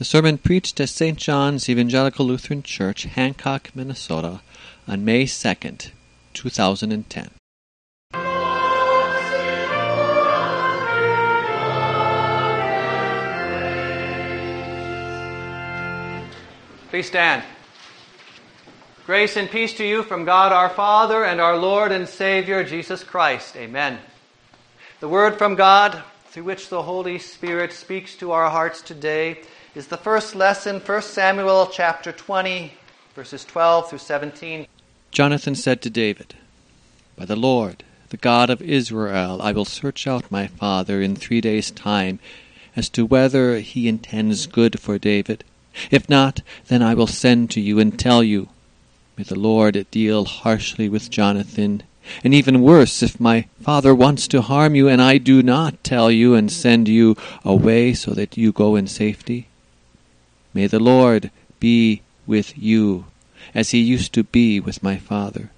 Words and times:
The 0.00 0.06
sermon 0.06 0.38
preached 0.38 0.80
at 0.80 0.88
St. 0.88 1.18
John's 1.18 1.68
Evangelical 1.68 2.24
Lutheran 2.24 2.62
Church, 2.62 3.02
Hancock, 3.02 3.68
Minnesota, 3.74 4.40
on 4.88 5.04
May 5.04 5.24
2nd, 5.24 5.90
2010. 6.32 7.30
Please 16.88 17.06
stand. 17.06 17.44
Grace 19.04 19.36
and 19.36 19.50
peace 19.50 19.74
to 19.74 19.84
you 19.84 20.02
from 20.02 20.24
God 20.24 20.50
our 20.50 20.70
Father 20.70 21.26
and 21.26 21.42
our 21.42 21.58
Lord 21.58 21.92
and 21.92 22.08
Savior 22.08 22.64
Jesus 22.64 23.04
Christ. 23.04 23.54
Amen. 23.54 23.98
The 25.00 25.08
word 25.10 25.36
from 25.36 25.56
God, 25.56 26.02
through 26.28 26.44
which 26.44 26.70
the 26.70 26.84
Holy 26.84 27.18
Spirit 27.18 27.74
speaks 27.74 28.14
to 28.14 28.32
our 28.32 28.48
hearts 28.48 28.80
today, 28.80 29.42
is 29.72 29.86
the 29.86 29.96
first 29.96 30.34
lesson, 30.34 30.80
1 30.80 31.02
Samuel 31.02 31.68
chapter 31.72 32.10
20, 32.10 32.72
verses 33.14 33.44
12 33.44 33.88
through 33.88 33.98
17. 33.98 34.66
Jonathan 35.12 35.54
said 35.54 35.80
to 35.80 35.88
David, 35.88 36.34
By 37.16 37.24
the 37.24 37.36
Lord, 37.36 37.84
the 38.08 38.16
God 38.16 38.50
of 38.50 38.60
Israel, 38.60 39.40
I 39.40 39.52
will 39.52 39.64
search 39.64 40.08
out 40.08 40.28
my 40.30 40.48
father 40.48 41.00
in 41.00 41.14
three 41.14 41.40
days' 41.40 41.70
time 41.70 42.18
as 42.74 42.88
to 42.90 43.06
whether 43.06 43.60
he 43.60 43.86
intends 43.86 44.48
good 44.48 44.80
for 44.80 44.98
David. 44.98 45.44
If 45.92 46.08
not, 46.08 46.40
then 46.66 46.82
I 46.82 46.94
will 46.94 47.06
send 47.06 47.50
to 47.50 47.60
you 47.60 47.78
and 47.78 47.96
tell 47.96 48.24
you. 48.24 48.48
May 49.16 49.22
the 49.22 49.38
Lord 49.38 49.86
deal 49.92 50.24
harshly 50.24 50.88
with 50.88 51.10
Jonathan, 51.10 51.84
and 52.24 52.34
even 52.34 52.62
worse 52.62 53.04
if 53.04 53.20
my 53.20 53.46
father 53.62 53.94
wants 53.94 54.26
to 54.28 54.42
harm 54.42 54.74
you 54.74 54.88
and 54.88 55.00
I 55.00 55.18
do 55.18 55.44
not 55.44 55.84
tell 55.84 56.10
you 56.10 56.34
and 56.34 56.50
send 56.50 56.88
you 56.88 57.16
away 57.44 57.94
so 57.94 58.14
that 58.14 58.36
you 58.36 58.50
go 58.50 58.74
in 58.74 58.88
safety. 58.88 59.46
May 60.54 60.66
the 60.66 60.80
Lord 60.80 61.30
be 61.58 62.02
with 62.26 62.56
you 62.56 63.06
as 63.54 63.70
he 63.70 63.80
used 63.80 64.12
to 64.14 64.24
be 64.24 64.60
with 64.60 64.82
my 64.82 64.96
father. 64.96 65.50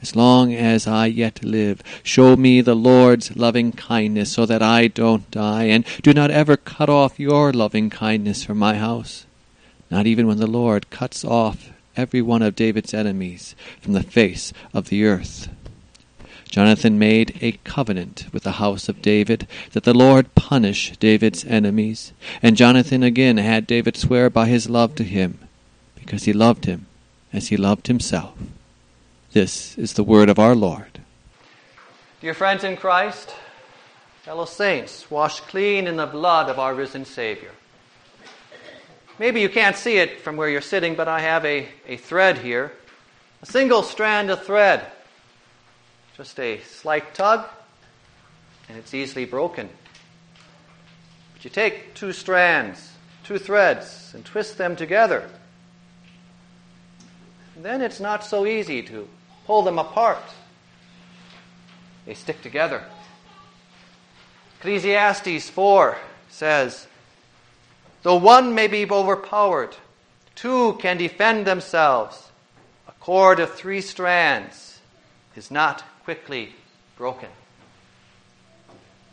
As 0.00 0.14
long 0.14 0.54
as 0.54 0.86
I 0.86 1.06
yet 1.06 1.42
live, 1.42 1.82
show 2.02 2.36
me 2.36 2.60
the 2.60 2.76
Lord's 2.76 3.36
loving 3.36 3.72
kindness 3.72 4.32
so 4.32 4.46
that 4.46 4.62
I 4.62 4.86
don't 4.88 5.28
die, 5.30 5.64
and 5.64 5.84
do 6.02 6.12
not 6.12 6.30
ever 6.30 6.56
cut 6.56 6.88
off 6.88 7.18
your 7.18 7.52
loving 7.52 7.90
kindness 7.90 8.44
from 8.44 8.58
my 8.58 8.76
house 8.76 9.26
not 9.90 10.06
even 10.06 10.26
when 10.26 10.38
the 10.38 10.46
Lord 10.46 10.90
cuts 10.90 11.24
off 11.24 11.70
every 11.96 12.22
one 12.22 12.42
of 12.42 12.54
David's 12.54 12.94
enemies 12.94 13.54
from 13.80 13.94
the 13.94 14.02
face 14.02 14.52
of 14.74 14.88
the 14.88 15.04
earth. 15.04 15.48
Jonathan 16.48 16.98
made 16.98 17.38
a 17.42 17.52
covenant 17.64 18.26
with 18.32 18.42
the 18.42 18.52
house 18.52 18.88
of 18.88 19.02
David 19.02 19.46
that 19.72 19.84
the 19.84 19.94
Lord 19.94 20.34
punish 20.34 20.96
David's 20.96 21.44
enemies, 21.44 22.12
and 22.42 22.56
Jonathan 22.56 23.02
again 23.02 23.36
had 23.36 23.66
David 23.66 23.96
swear 23.96 24.30
by 24.30 24.46
his 24.46 24.68
love 24.68 24.94
to 24.96 25.04
him, 25.04 25.38
because 25.94 26.24
he 26.24 26.32
loved 26.32 26.64
him 26.64 26.86
as 27.32 27.48
he 27.48 27.56
loved 27.56 27.88
himself. 27.88 28.34
This 29.32 29.76
is 29.76 29.92
the 29.92 30.02
word 30.02 30.30
of 30.30 30.38
our 30.38 30.54
Lord. 30.54 31.00
Dear 32.22 32.34
friends 32.34 32.64
in 32.64 32.76
Christ, 32.76 33.34
fellow 34.22 34.46
saints, 34.46 35.10
washed 35.10 35.46
clean 35.48 35.86
in 35.86 35.96
the 35.96 36.06
blood 36.06 36.48
of 36.48 36.58
our 36.58 36.74
risen 36.74 37.04
Savior. 37.04 37.50
Maybe 39.18 39.40
you 39.40 39.48
can't 39.48 39.76
see 39.76 39.98
it 39.98 40.20
from 40.22 40.36
where 40.36 40.48
you're 40.48 40.60
sitting, 40.60 40.94
but 40.94 41.08
I 41.08 41.20
have 41.20 41.44
a, 41.44 41.68
a 41.86 41.96
thread 41.96 42.38
here. 42.38 42.72
A 43.42 43.46
single 43.46 43.82
strand 43.82 44.30
of 44.30 44.44
thread. 44.44 44.86
Just 46.18 46.40
a 46.40 46.60
slight 46.62 47.14
tug, 47.14 47.46
and 48.68 48.76
it's 48.76 48.92
easily 48.92 49.24
broken. 49.24 49.68
But 51.32 51.44
you 51.44 51.48
take 51.48 51.94
two 51.94 52.12
strands, 52.12 52.90
two 53.22 53.38
threads, 53.38 54.10
and 54.14 54.24
twist 54.24 54.58
them 54.58 54.74
together. 54.74 55.30
Then 57.56 57.82
it's 57.82 58.00
not 58.00 58.24
so 58.24 58.46
easy 58.46 58.82
to 58.82 59.08
pull 59.46 59.62
them 59.62 59.78
apart. 59.78 60.18
They 62.04 62.14
stick 62.14 62.42
together. 62.42 62.82
Ecclesiastes 64.58 65.48
4 65.50 65.98
says, 66.30 66.88
Though 68.02 68.16
one 68.16 68.56
may 68.56 68.66
be 68.66 68.90
overpowered, 68.90 69.76
two 70.34 70.72
can 70.80 70.96
defend 70.96 71.46
themselves. 71.46 72.32
A 72.88 72.92
cord 72.98 73.38
of 73.38 73.54
three 73.54 73.80
strands 73.80 74.80
is 75.36 75.52
not 75.52 75.84
quickly 76.08 76.54
broken. 76.96 77.28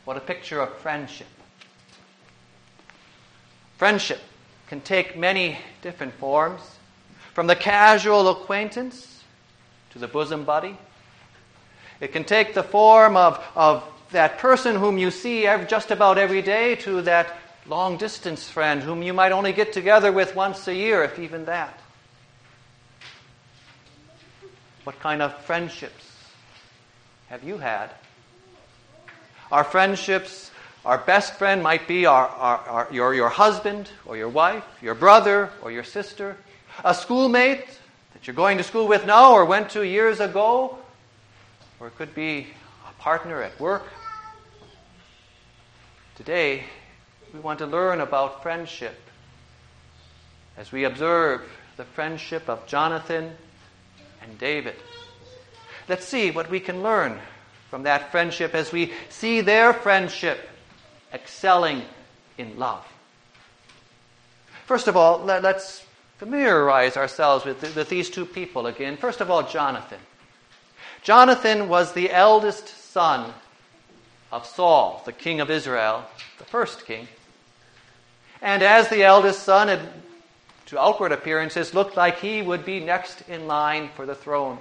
What 0.05 0.15
a 0.15 0.21
picture 0.21 0.61
of 0.61 0.77
friendship. 0.77 1.27
Friendship 3.77 4.21
can 4.69 4.79
take 4.79 5.17
many 5.17 5.57
different 5.81 6.13
forms, 6.13 6.61
from 7.33 7.47
the 7.47 7.55
casual 7.57 8.29
acquaintance 8.29 9.25
to 9.91 9.99
the 9.99 10.07
bosom 10.07 10.45
buddy. 10.45 10.77
It 11.99 12.13
can 12.13 12.23
take 12.23 12.53
the 12.53 12.63
form 12.63 13.17
of, 13.17 13.43
of 13.55 13.83
that 14.11 14.37
person 14.37 14.77
whom 14.77 14.97
you 14.97 15.11
see 15.11 15.49
just 15.67 15.91
about 15.91 16.17
every 16.17 16.41
day 16.41 16.75
to 16.75 17.01
that 17.01 17.35
long 17.67 17.97
distance 17.97 18.49
friend 18.49 18.81
whom 18.81 19.03
you 19.03 19.11
might 19.11 19.33
only 19.33 19.51
get 19.51 19.73
together 19.73 20.13
with 20.13 20.33
once 20.33 20.65
a 20.69 20.73
year, 20.73 21.03
if 21.03 21.19
even 21.19 21.43
that. 21.43 21.77
What 24.85 24.97
kind 25.01 25.21
of 25.21 25.37
friendships 25.41 26.14
have 27.29 27.43
you 27.43 27.57
had? 27.57 27.89
Our 29.51 29.63
friendships, 29.63 30.51
our 30.85 30.97
best 30.97 31.35
friend 31.35 31.63
might 31.63 31.87
be 31.87 32.05
our, 32.05 32.27
our, 32.27 32.57
our, 32.57 32.87
your, 32.91 33.13
your 33.13 33.29
husband 33.29 33.89
or 34.05 34.17
your 34.17 34.29
wife, 34.29 34.63
your 34.81 34.95
brother 34.95 35.49
or 35.61 35.71
your 35.71 35.83
sister, 35.83 36.37
a 36.83 36.93
schoolmate 36.93 37.65
that 38.13 38.27
you're 38.27 38.35
going 38.35 38.57
to 38.57 38.63
school 38.63 38.87
with 38.87 39.05
now 39.05 39.33
or 39.33 39.45
went 39.45 39.69
to 39.71 39.85
years 39.85 40.19
ago, 40.19 40.77
or 41.79 41.87
it 41.87 41.97
could 41.97 42.13
be 42.15 42.47
a 42.87 43.01
partner 43.01 43.41
at 43.41 43.59
work. 43.59 43.85
Today, 46.15 46.63
we 47.33 47.39
want 47.39 47.59
to 47.59 47.65
learn 47.65 47.99
about 47.99 48.41
friendship 48.41 48.97
as 50.57 50.71
we 50.71 50.85
observe 50.85 51.41
the 51.77 51.83
friendship 51.83 52.49
of 52.49 52.65
Jonathan 52.67 53.31
and 54.21 54.39
David. 54.39 54.75
Let's 55.87 56.05
see 56.05 56.31
what 56.31 56.49
we 56.49 56.59
can 56.59 56.81
learn 56.81 57.19
from 57.69 57.83
that 57.83 58.11
friendship 58.11 58.55
as 58.55 58.71
we 58.71 58.93
see 59.09 59.41
their 59.41 59.73
friendship 59.73 60.49
excelling 61.13 61.83
in 62.37 62.57
love. 62.57 62.85
First 64.65 64.87
of 64.87 64.97
all, 64.97 65.19
let, 65.19 65.45
us 65.45 65.85
familiarize 66.17 66.97
ourselves 66.97 67.45
with, 67.45 67.75
with 67.75 67.89
these 67.89 68.09
two 68.09 68.25
people 68.25 68.67
again. 68.67 68.97
First 68.97 69.21
of 69.21 69.29
all, 69.29 69.43
Jonathan. 69.43 69.99
Jonathan 71.03 71.69
was 71.69 71.93
the 71.93 72.11
eldest 72.11 72.67
son 72.91 73.31
of 74.31 74.45
Saul, 74.45 75.03
the 75.05 75.11
king 75.11 75.39
of 75.39 75.51
Israel, 75.51 76.03
the 76.39 76.45
first 76.45 76.85
king. 76.85 77.07
And 78.41 78.63
as 78.63 78.89
the 78.89 79.03
eldest 79.03 79.43
son, 79.43 79.69
it, 79.69 79.79
to 80.67 80.79
outward 80.81 81.11
appearances, 81.11 81.73
looked 81.73 81.95
like 81.95 82.19
he 82.19 82.41
would 82.41 82.65
be 82.65 82.79
next 82.79 83.21
in 83.29 83.45
line 83.47 83.89
for 83.95 84.05
the 84.05 84.15
throne. 84.15 84.57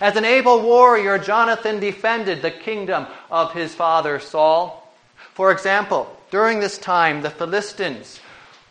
As 0.00 0.16
an 0.16 0.24
able 0.24 0.62
warrior, 0.62 1.18
Jonathan 1.18 1.80
defended 1.80 2.42
the 2.42 2.50
kingdom 2.50 3.06
of 3.30 3.52
his 3.52 3.74
father 3.74 4.18
Saul. 4.18 4.92
For 5.34 5.52
example, 5.52 6.14
during 6.30 6.60
this 6.60 6.78
time, 6.78 7.22
the 7.22 7.30
Philistines 7.30 8.20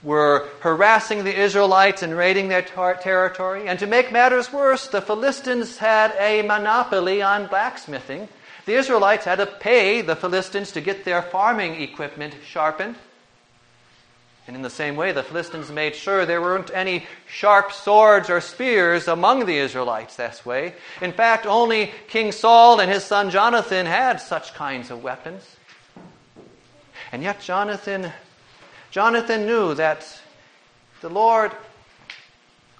were 0.03 0.49
harassing 0.59 1.23
the 1.23 1.39
Israelites 1.39 2.03
and 2.03 2.15
raiding 2.15 2.49
their 2.49 2.61
tar- 2.61 2.95
territory. 2.95 3.67
And 3.67 3.79
to 3.79 3.87
make 3.87 4.11
matters 4.11 4.51
worse, 4.51 4.87
the 4.87 5.01
Philistines 5.01 5.77
had 5.77 6.13
a 6.19 6.41
monopoly 6.41 7.21
on 7.21 7.47
blacksmithing. 7.47 8.27
The 8.65 8.75
Israelites 8.75 9.25
had 9.25 9.37
to 9.37 9.45
pay 9.45 10.01
the 10.01 10.15
Philistines 10.15 10.71
to 10.73 10.81
get 10.81 11.05
their 11.05 11.21
farming 11.21 11.81
equipment 11.81 12.35
sharpened. 12.45 12.95
And 14.45 14.55
in 14.55 14.61
the 14.61 14.69
same 14.69 14.97
way, 14.97 15.13
the 15.13 15.23
Philistines 15.23 15.71
made 15.71 15.95
sure 15.95 16.25
there 16.25 16.41
weren't 16.41 16.69
any 16.73 17.05
sharp 17.27 17.71
swords 17.71 18.29
or 18.29 18.41
spears 18.41 19.07
among 19.07 19.45
the 19.45 19.57
Israelites 19.57 20.17
this 20.17 20.45
way. 20.45 20.75
In 21.01 21.13
fact, 21.13 21.45
only 21.45 21.91
King 22.09 22.33
Saul 22.33 22.81
and 22.81 22.91
his 22.91 23.05
son 23.05 23.29
Jonathan 23.29 23.85
had 23.85 24.19
such 24.19 24.53
kinds 24.53 24.91
of 24.91 25.01
weapons. 25.01 25.43
And 27.13 27.23
yet 27.23 27.39
Jonathan 27.39 28.11
Jonathan 28.93 29.47
knew 29.47 29.73
that 29.73 30.05
the 31.01 31.09
Lord 31.09 31.51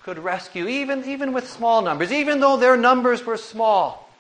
could 0.03 0.19
rescue 0.19 0.67
even, 0.67 1.03
even 1.05 1.33
with 1.33 1.49
small 1.49 1.81
numbers, 1.81 2.11
even 2.11 2.39
though 2.39 2.55
their 2.55 2.77
numbers 2.77 3.25
were 3.25 3.35
small. 3.35 4.11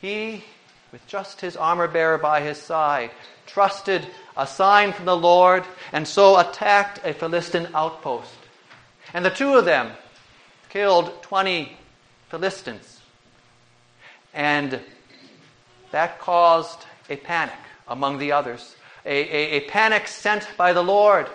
He, 0.00 0.44
with 0.92 1.06
just 1.06 1.40
his 1.40 1.56
armor 1.56 1.88
bearer 1.88 2.18
by 2.18 2.40
his 2.40 2.58
side, 2.58 3.10
trusted 3.46 4.06
a 4.36 4.46
sign 4.46 4.92
from 4.92 5.04
the 5.04 5.16
Lord, 5.16 5.64
and 5.92 6.06
so 6.06 6.38
attacked 6.38 7.00
a 7.04 7.12
Philistine 7.12 7.68
outpost. 7.74 8.34
And 9.12 9.24
the 9.24 9.30
two 9.30 9.54
of 9.54 9.64
them 9.64 9.90
killed 10.68 11.22
20 11.22 11.76
Philistines. 12.30 13.00
And 14.34 14.80
that 15.90 16.20
caused 16.20 16.84
a 17.08 17.16
panic 17.16 17.58
among 17.86 18.18
the 18.18 18.32
others. 18.32 18.76
A, 19.04 19.10
a, 19.10 19.50
a, 19.56 19.60
panic 19.68 20.06
sent 20.06 20.46
by 20.58 20.72
the 20.74 20.82
Lord 20.82 21.28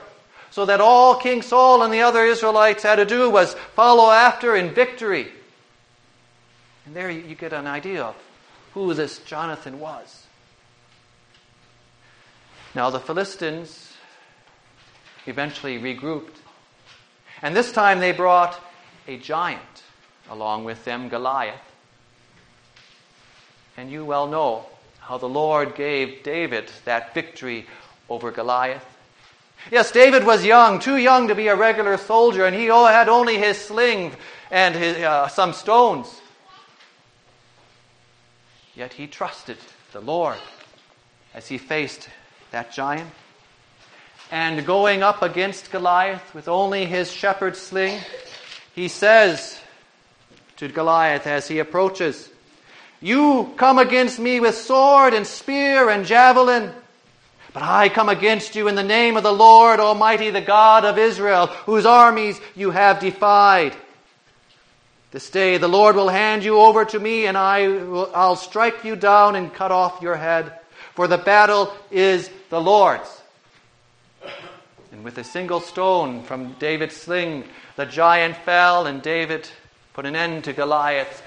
so 0.51 0.65
that 0.65 0.79
all 0.79 1.15
King 1.15 1.41
Saul 1.41 1.81
and 1.81 1.91
the 1.91 2.01
other 2.01 2.23
Israelites 2.23 2.83
had 2.83 2.97
to 2.97 3.05
do 3.05 3.29
was 3.29 3.55
follow 3.75 4.11
after 4.11 4.55
in 4.55 4.73
victory. 4.73 5.31
And 6.85 6.95
there 6.95 7.09
you 7.09 7.33
get 7.33 7.53
an 7.53 7.65
idea 7.65 8.03
of 8.03 8.15
who 8.73 8.93
this 8.93 9.19
Jonathan 9.19 9.79
was. 9.79 10.25
Now, 12.75 12.89
the 12.89 12.99
Philistines 12.99 13.93
eventually 15.25 15.79
regrouped. 15.79 16.37
And 17.41 17.55
this 17.55 17.71
time 17.71 17.99
they 17.99 18.11
brought 18.11 18.59
a 19.07 19.17
giant 19.17 19.83
along 20.29 20.63
with 20.63 20.83
them, 20.85 21.09
Goliath. 21.09 21.59
And 23.77 23.91
you 23.91 24.05
well 24.05 24.27
know 24.27 24.65
how 24.99 25.17
the 25.17 25.29
Lord 25.29 25.75
gave 25.75 26.23
David 26.23 26.71
that 26.85 27.13
victory 27.13 27.67
over 28.09 28.31
Goliath. 28.31 28.85
Yes, 29.71 29.91
David 29.91 30.25
was 30.25 30.43
young, 30.43 30.79
too 30.79 30.97
young 30.97 31.27
to 31.27 31.35
be 31.35 31.47
a 31.47 31.55
regular 31.55 31.97
soldier, 31.97 32.45
and 32.45 32.55
he 32.55 32.65
had 32.65 33.07
only 33.07 33.37
his 33.37 33.57
sling 33.57 34.13
and 34.51 34.75
his, 34.75 34.97
uh, 34.97 35.27
some 35.27 35.53
stones. 35.53 36.21
Yet 38.75 38.93
he 38.93 39.07
trusted 39.07 39.57
the 39.91 40.01
Lord 40.01 40.37
as 41.33 41.47
he 41.47 41.57
faced 41.57 42.09
that 42.51 42.73
giant. 42.73 43.09
And 44.31 44.65
going 44.65 45.03
up 45.03 45.21
against 45.21 45.71
Goliath 45.71 46.33
with 46.33 46.47
only 46.47 46.85
his 46.85 47.11
shepherd's 47.11 47.59
sling, 47.59 47.99
he 48.73 48.87
says 48.87 49.59
to 50.57 50.67
Goliath 50.67 51.27
as 51.27 51.47
he 51.47 51.59
approaches, 51.59 52.29
You 52.99 53.53
come 53.57 53.77
against 53.77 54.17
me 54.17 54.39
with 54.39 54.55
sword 54.55 55.13
and 55.13 55.27
spear 55.27 55.89
and 55.89 56.05
javelin. 56.05 56.71
But 57.53 57.61
I 57.61 57.89
come 57.89 58.09
against 58.09 58.55
you 58.55 58.67
in 58.67 58.73
the 58.73 58.81
name 58.81 59.15
of 59.15 59.21
the 59.21 59.31
Lord 59.31 59.79
Almighty, 59.79 60.31
the 60.31 60.41
God 60.41 60.85
of 60.85 60.97
Israel, 60.97 61.45
whose 61.45 61.85
armies 61.85 62.41
you 62.55 62.71
have 62.71 62.99
defied. 62.99 63.75
This 65.13 65.29
day 65.29 65.59
the 65.59 65.67
Lord 65.67 65.95
will 65.95 66.09
hand 66.09 66.43
you 66.43 66.57
over 66.57 66.85
to 66.85 66.99
me, 66.99 67.27
and 67.27 67.37
I 67.37 67.67
will, 67.67 68.09
I'll 68.15 68.35
strike 68.35 68.83
you 68.83 68.95
down 68.95 69.35
and 69.35 69.53
cut 69.53 69.71
off 69.71 70.01
your 70.01 70.15
head. 70.15 70.51
For 70.95 71.07
the 71.07 71.19
battle 71.19 71.71
is 71.91 72.31
the 72.49 72.59
Lord's. 72.59 73.21
And 74.91 75.03
with 75.03 75.19
a 75.19 75.23
single 75.23 75.59
stone 75.59 76.23
from 76.23 76.53
David's 76.53 76.97
sling, 76.97 77.43
the 77.75 77.85
giant 77.85 78.37
fell, 78.37 78.87
and 78.87 79.03
David 79.03 79.47
put 79.93 80.07
an 80.07 80.15
end 80.15 80.45
to 80.45 80.53
Goliath 80.53 81.21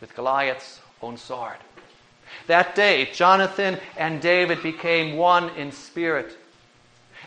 with 0.00 0.16
Goliath's 0.16 0.80
own 1.02 1.18
sword. 1.18 1.58
That 2.46 2.74
day, 2.74 3.10
Jonathan 3.12 3.78
and 3.98 4.22
David 4.22 4.62
became 4.62 5.18
one 5.18 5.50
in 5.50 5.72
spirit. 5.72 6.34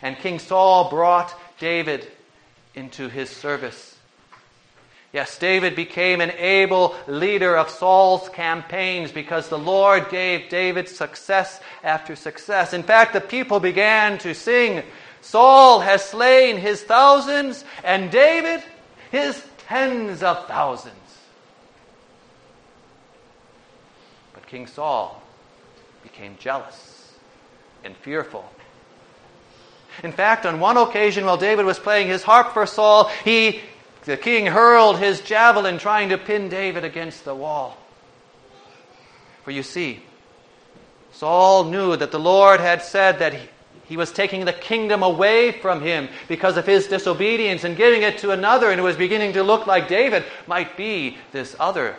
And 0.02 0.18
King 0.18 0.40
Saul 0.40 0.90
brought 0.90 1.32
David 1.60 2.10
into 2.74 3.08
his 3.08 3.30
service. 3.30 3.96
Yes, 5.12 5.38
David 5.38 5.74
became 5.74 6.20
an 6.20 6.30
able 6.30 6.94
leader 7.08 7.56
of 7.56 7.68
Saul's 7.68 8.28
campaigns 8.28 9.10
because 9.10 9.48
the 9.48 9.58
Lord 9.58 10.08
gave 10.08 10.48
David 10.48 10.88
success 10.88 11.60
after 11.82 12.14
success. 12.14 12.72
In 12.72 12.84
fact, 12.84 13.12
the 13.12 13.20
people 13.20 13.58
began 13.58 14.18
to 14.18 14.34
sing, 14.34 14.84
Saul 15.20 15.80
has 15.80 16.04
slain 16.04 16.58
his 16.58 16.82
thousands, 16.82 17.64
and 17.82 18.10
David 18.10 18.62
his 19.10 19.44
tens 19.66 20.22
of 20.22 20.46
thousands. 20.46 20.94
But 24.32 24.46
King 24.46 24.68
Saul 24.68 25.20
became 26.04 26.36
jealous 26.38 27.14
and 27.82 27.96
fearful. 27.96 28.48
In 30.04 30.12
fact, 30.12 30.46
on 30.46 30.60
one 30.60 30.76
occasion 30.76 31.24
while 31.24 31.36
David 31.36 31.66
was 31.66 31.80
playing 31.80 32.06
his 32.06 32.22
harp 32.22 32.52
for 32.52 32.64
Saul, 32.64 33.10
he 33.24 33.60
the 34.10 34.16
king 34.16 34.46
hurled 34.46 34.98
his 34.98 35.20
javelin 35.20 35.78
trying 35.78 36.08
to 36.08 36.18
pin 36.18 36.48
David 36.48 36.82
against 36.82 37.24
the 37.24 37.34
wall. 37.34 37.76
For 39.44 39.52
you 39.52 39.62
see, 39.62 40.02
Saul 41.12 41.64
knew 41.64 41.94
that 41.96 42.10
the 42.10 42.18
Lord 42.18 42.58
had 42.58 42.82
said 42.82 43.20
that 43.20 43.34
he, 43.34 43.48
he 43.84 43.96
was 43.96 44.10
taking 44.10 44.44
the 44.44 44.52
kingdom 44.52 45.04
away 45.04 45.52
from 45.52 45.80
him 45.80 46.08
because 46.26 46.56
of 46.56 46.66
his 46.66 46.88
disobedience 46.88 47.62
and 47.62 47.76
giving 47.76 48.02
it 48.02 48.18
to 48.18 48.32
another, 48.32 48.70
and 48.70 48.80
it 48.80 48.82
was 48.82 48.96
beginning 48.96 49.32
to 49.34 49.44
look 49.44 49.68
like 49.68 49.86
David 49.86 50.24
might 50.48 50.76
be 50.76 51.16
this 51.30 51.54
other. 51.60 51.94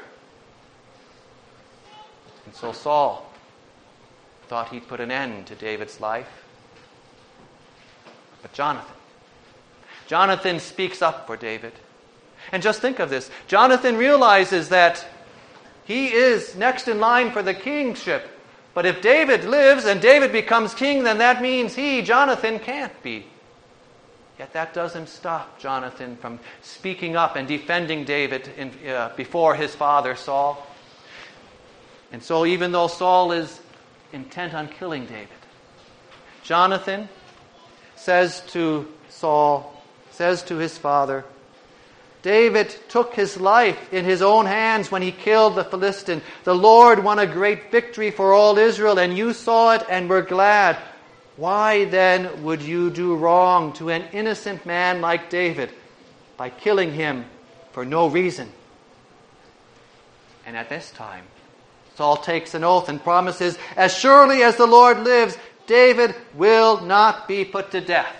And 2.46 2.54
so 2.54 2.74
Saul 2.74 3.26
thought 4.50 4.68
he'd 4.70 4.88
put 4.88 5.00
an 5.00 5.12
end 5.12 5.48
to 5.48 5.56
David's 5.56 6.02
life. 6.02 6.44
But 8.42 8.52
Jonathan, 8.52 8.96
Jonathan 10.08 10.60
speaks 10.60 11.02
up 11.02 11.26
for 11.26 11.38
David. 11.38 11.72
And 12.52 12.62
just 12.62 12.82
think 12.82 13.00
of 13.00 13.10
this 13.10 13.30
Jonathan 13.48 13.98
realizes 13.98 14.70
that 14.70 15.06
he 15.84 16.08
is 16.08 16.56
next 16.56 16.88
in 16.88 17.00
line 17.00 17.32
for 17.32 17.42
the 17.42 17.54
kingship. 17.54 18.28
But 18.74 18.86
if 18.86 19.02
David 19.02 19.44
lives 19.44 19.86
and 19.86 20.02
David 20.02 20.32
becomes 20.32 20.74
king, 20.74 21.04
then 21.04 21.18
that 21.18 21.42
means 21.42 21.76
he, 21.76 22.02
Jonathan, 22.02 22.60
can't 22.60 23.04
be. 23.04 23.26
Yet 24.40 24.54
that 24.54 24.74
doesn't 24.74 25.10
stop 25.10 25.60
Jonathan 25.60 26.16
from 26.16 26.40
speaking 26.62 27.16
up 27.16 27.36
and 27.36 27.48
defending 27.48 28.06
David 28.06 28.50
in, 28.58 28.72
uh, 28.90 29.12
before 29.16 29.56
his 29.56 29.76
father 29.76 30.16
Saul. 30.16 30.66
And 32.12 32.24
so, 32.24 32.46
even 32.46 32.72
though 32.72 32.88
Saul 32.88 33.34
is 33.34 33.60
intent 34.14 34.54
on 34.54 34.68
killing 34.68 35.06
David, 35.06 35.28
Jonathan 36.44 37.08
says 37.96 38.42
to 38.48 38.92
Saul, 39.10 39.84
says 40.12 40.44
to 40.44 40.56
his 40.56 40.78
father, 40.78 41.24
David 42.22 42.76
took 42.88 43.16
his 43.16 43.40
life 43.40 43.92
in 43.92 44.06
his 44.06 44.22
own 44.22 44.46
hands 44.46 44.92
when 44.92 45.02
he 45.02 45.12
killed 45.12 45.56
the 45.56 45.64
Philistine. 45.64 46.22
The 46.44 46.54
Lord 46.54 47.04
won 47.04 47.18
a 47.18 47.26
great 47.26 47.72
victory 47.72 48.12
for 48.12 48.34
all 48.34 48.58
Israel, 48.58 49.00
and 49.00 49.18
you 49.18 49.34
saw 49.34 49.74
it 49.74 49.84
and 49.90 50.08
were 50.08 50.22
glad. 50.22 50.78
Why 51.36 51.86
then 51.86 52.44
would 52.44 52.62
you 52.62 52.92
do 52.92 53.16
wrong 53.16 53.74
to 53.74 53.90
an 53.90 54.04
innocent 54.14 54.66
man 54.66 55.02
like 55.02 55.32
David 55.32 55.72
by 56.38 56.50
killing 56.50 56.94
him 56.94 57.26
for 57.72 57.86
no 57.86 58.08
reason? 58.08 58.52
And 60.46 60.56
at 60.56 60.70
this 60.70 60.92
time, 60.92 61.26
Saul 61.96 62.18
takes 62.18 62.54
an 62.54 62.64
oath 62.64 62.90
and 62.90 63.02
promises, 63.02 63.58
As 63.76 63.98
surely 63.98 64.44
as 64.44 64.58
the 64.58 64.68
Lord 64.68 65.00
lives, 65.00 65.38
David 65.66 66.16
will 66.36 66.82
not 66.82 67.28
be 67.28 67.46
put 67.46 67.72
to 67.72 67.82
death. 67.82 68.16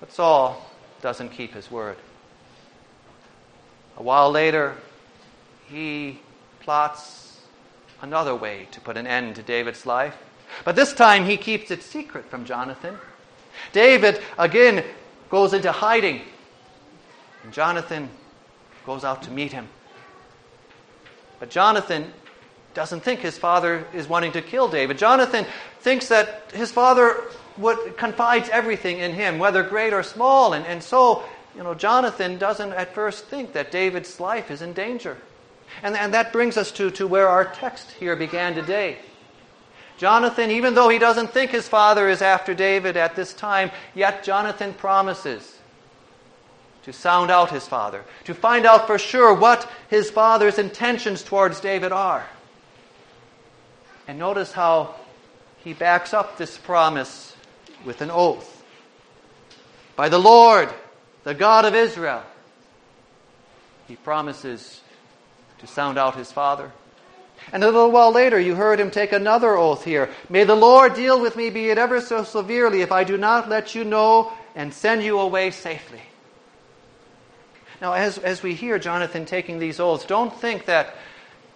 But 0.00 0.12
Saul 0.12 0.69
doesn't 1.00 1.30
keep 1.30 1.54
his 1.54 1.70
word. 1.70 1.96
A 3.96 4.02
while 4.02 4.30
later, 4.30 4.76
he 5.68 6.20
plots 6.60 7.40
another 8.02 8.34
way 8.34 8.66
to 8.72 8.80
put 8.80 8.96
an 8.96 9.06
end 9.06 9.36
to 9.36 9.42
David's 9.42 9.86
life. 9.86 10.16
But 10.64 10.76
this 10.76 10.92
time 10.92 11.24
he 11.24 11.36
keeps 11.36 11.70
it 11.70 11.82
secret 11.82 12.24
from 12.26 12.44
Jonathan. 12.44 12.96
David 13.72 14.20
again 14.38 14.84
goes 15.28 15.52
into 15.52 15.70
hiding, 15.70 16.22
and 17.44 17.52
Jonathan 17.52 18.08
goes 18.86 19.04
out 19.04 19.22
to 19.22 19.30
meet 19.30 19.52
him. 19.52 19.68
But 21.38 21.50
Jonathan 21.50 22.12
doesn't 22.74 23.00
think 23.00 23.20
his 23.20 23.38
father 23.38 23.86
is 23.92 24.08
wanting 24.08 24.32
to 24.32 24.42
kill 24.42 24.68
David. 24.68 24.98
Jonathan 24.98 25.46
thinks 25.80 26.08
that 26.08 26.50
his 26.52 26.70
father 26.70 27.24
confides 27.96 28.48
everything 28.48 28.98
in 28.98 29.12
him, 29.12 29.38
whether 29.38 29.62
great 29.62 29.92
or 29.92 30.02
small. 30.02 30.52
And, 30.52 30.66
and 30.66 30.82
so, 30.82 31.22
you 31.56 31.62
know, 31.62 31.74
Jonathan 31.74 32.38
doesn't 32.38 32.72
at 32.72 32.94
first 32.94 33.26
think 33.26 33.52
that 33.52 33.70
David's 33.70 34.20
life 34.20 34.50
is 34.50 34.62
in 34.62 34.72
danger. 34.72 35.16
And, 35.82 35.96
and 35.96 36.14
that 36.14 36.32
brings 36.32 36.56
us 36.56 36.72
to, 36.72 36.90
to 36.92 37.06
where 37.06 37.28
our 37.28 37.44
text 37.44 37.90
here 37.92 38.16
began 38.16 38.54
today. 38.54 38.98
Jonathan, 39.98 40.50
even 40.50 40.74
though 40.74 40.88
he 40.88 40.98
doesn't 40.98 41.30
think 41.30 41.50
his 41.50 41.68
father 41.68 42.08
is 42.08 42.22
after 42.22 42.54
David 42.54 42.96
at 42.96 43.16
this 43.16 43.34
time, 43.34 43.70
yet 43.94 44.24
Jonathan 44.24 44.72
promises 44.72 45.58
to 46.84 46.92
sound 46.92 47.30
out 47.30 47.50
his 47.50 47.68
father, 47.68 48.02
to 48.24 48.34
find 48.34 48.64
out 48.64 48.86
for 48.86 48.98
sure 48.98 49.34
what 49.34 49.70
his 49.88 50.10
father's 50.10 50.58
intentions 50.58 51.22
towards 51.22 51.60
David 51.60 51.92
are. 51.92 52.26
And 54.08 54.18
notice 54.18 54.52
how 54.52 54.94
he 55.58 55.74
backs 55.74 56.14
up 56.14 56.38
this 56.38 56.56
promise 56.56 57.29
with 57.84 58.00
an 58.00 58.10
oath. 58.10 58.64
By 59.96 60.08
the 60.08 60.18
Lord, 60.18 60.68
the 61.24 61.34
God 61.34 61.64
of 61.64 61.74
Israel, 61.74 62.22
he 63.88 63.96
promises 63.96 64.80
to 65.58 65.66
sound 65.66 65.98
out 65.98 66.16
his 66.16 66.32
father. 66.32 66.72
And 67.52 67.64
a 67.64 67.66
little 67.66 67.90
while 67.90 68.12
later, 68.12 68.38
you 68.38 68.54
heard 68.54 68.78
him 68.78 68.90
take 68.90 69.12
another 69.12 69.56
oath 69.56 69.84
here. 69.84 70.10
May 70.28 70.44
the 70.44 70.54
Lord 70.54 70.94
deal 70.94 71.20
with 71.20 71.36
me, 71.36 71.50
be 71.50 71.70
it 71.70 71.78
ever 71.78 72.00
so 72.00 72.22
severely, 72.22 72.82
if 72.82 72.92
I 72.92 73.04
do 73.04 73.16
not 73.16 73.48
let 73.48 73.74
you 73.74 73.84
know 73.84 74.32
and 74.54 74.72
send 74.72 75.02
you 75.02 75.18
away 75.18 75.50
safely. 75.50 76.02
Now, 77.80 77.94
as, 77.94 78.18
as 78.18 78.42
we 78.42 78.54
hear 78.54 78.78
Jonathan 78.78 79.24
taking 79.24 79.58
these 79.58 79.80
oaths, 79.80 80.04
don't 80.04 80.34
think 80.38 80.66
that 80.66 80.94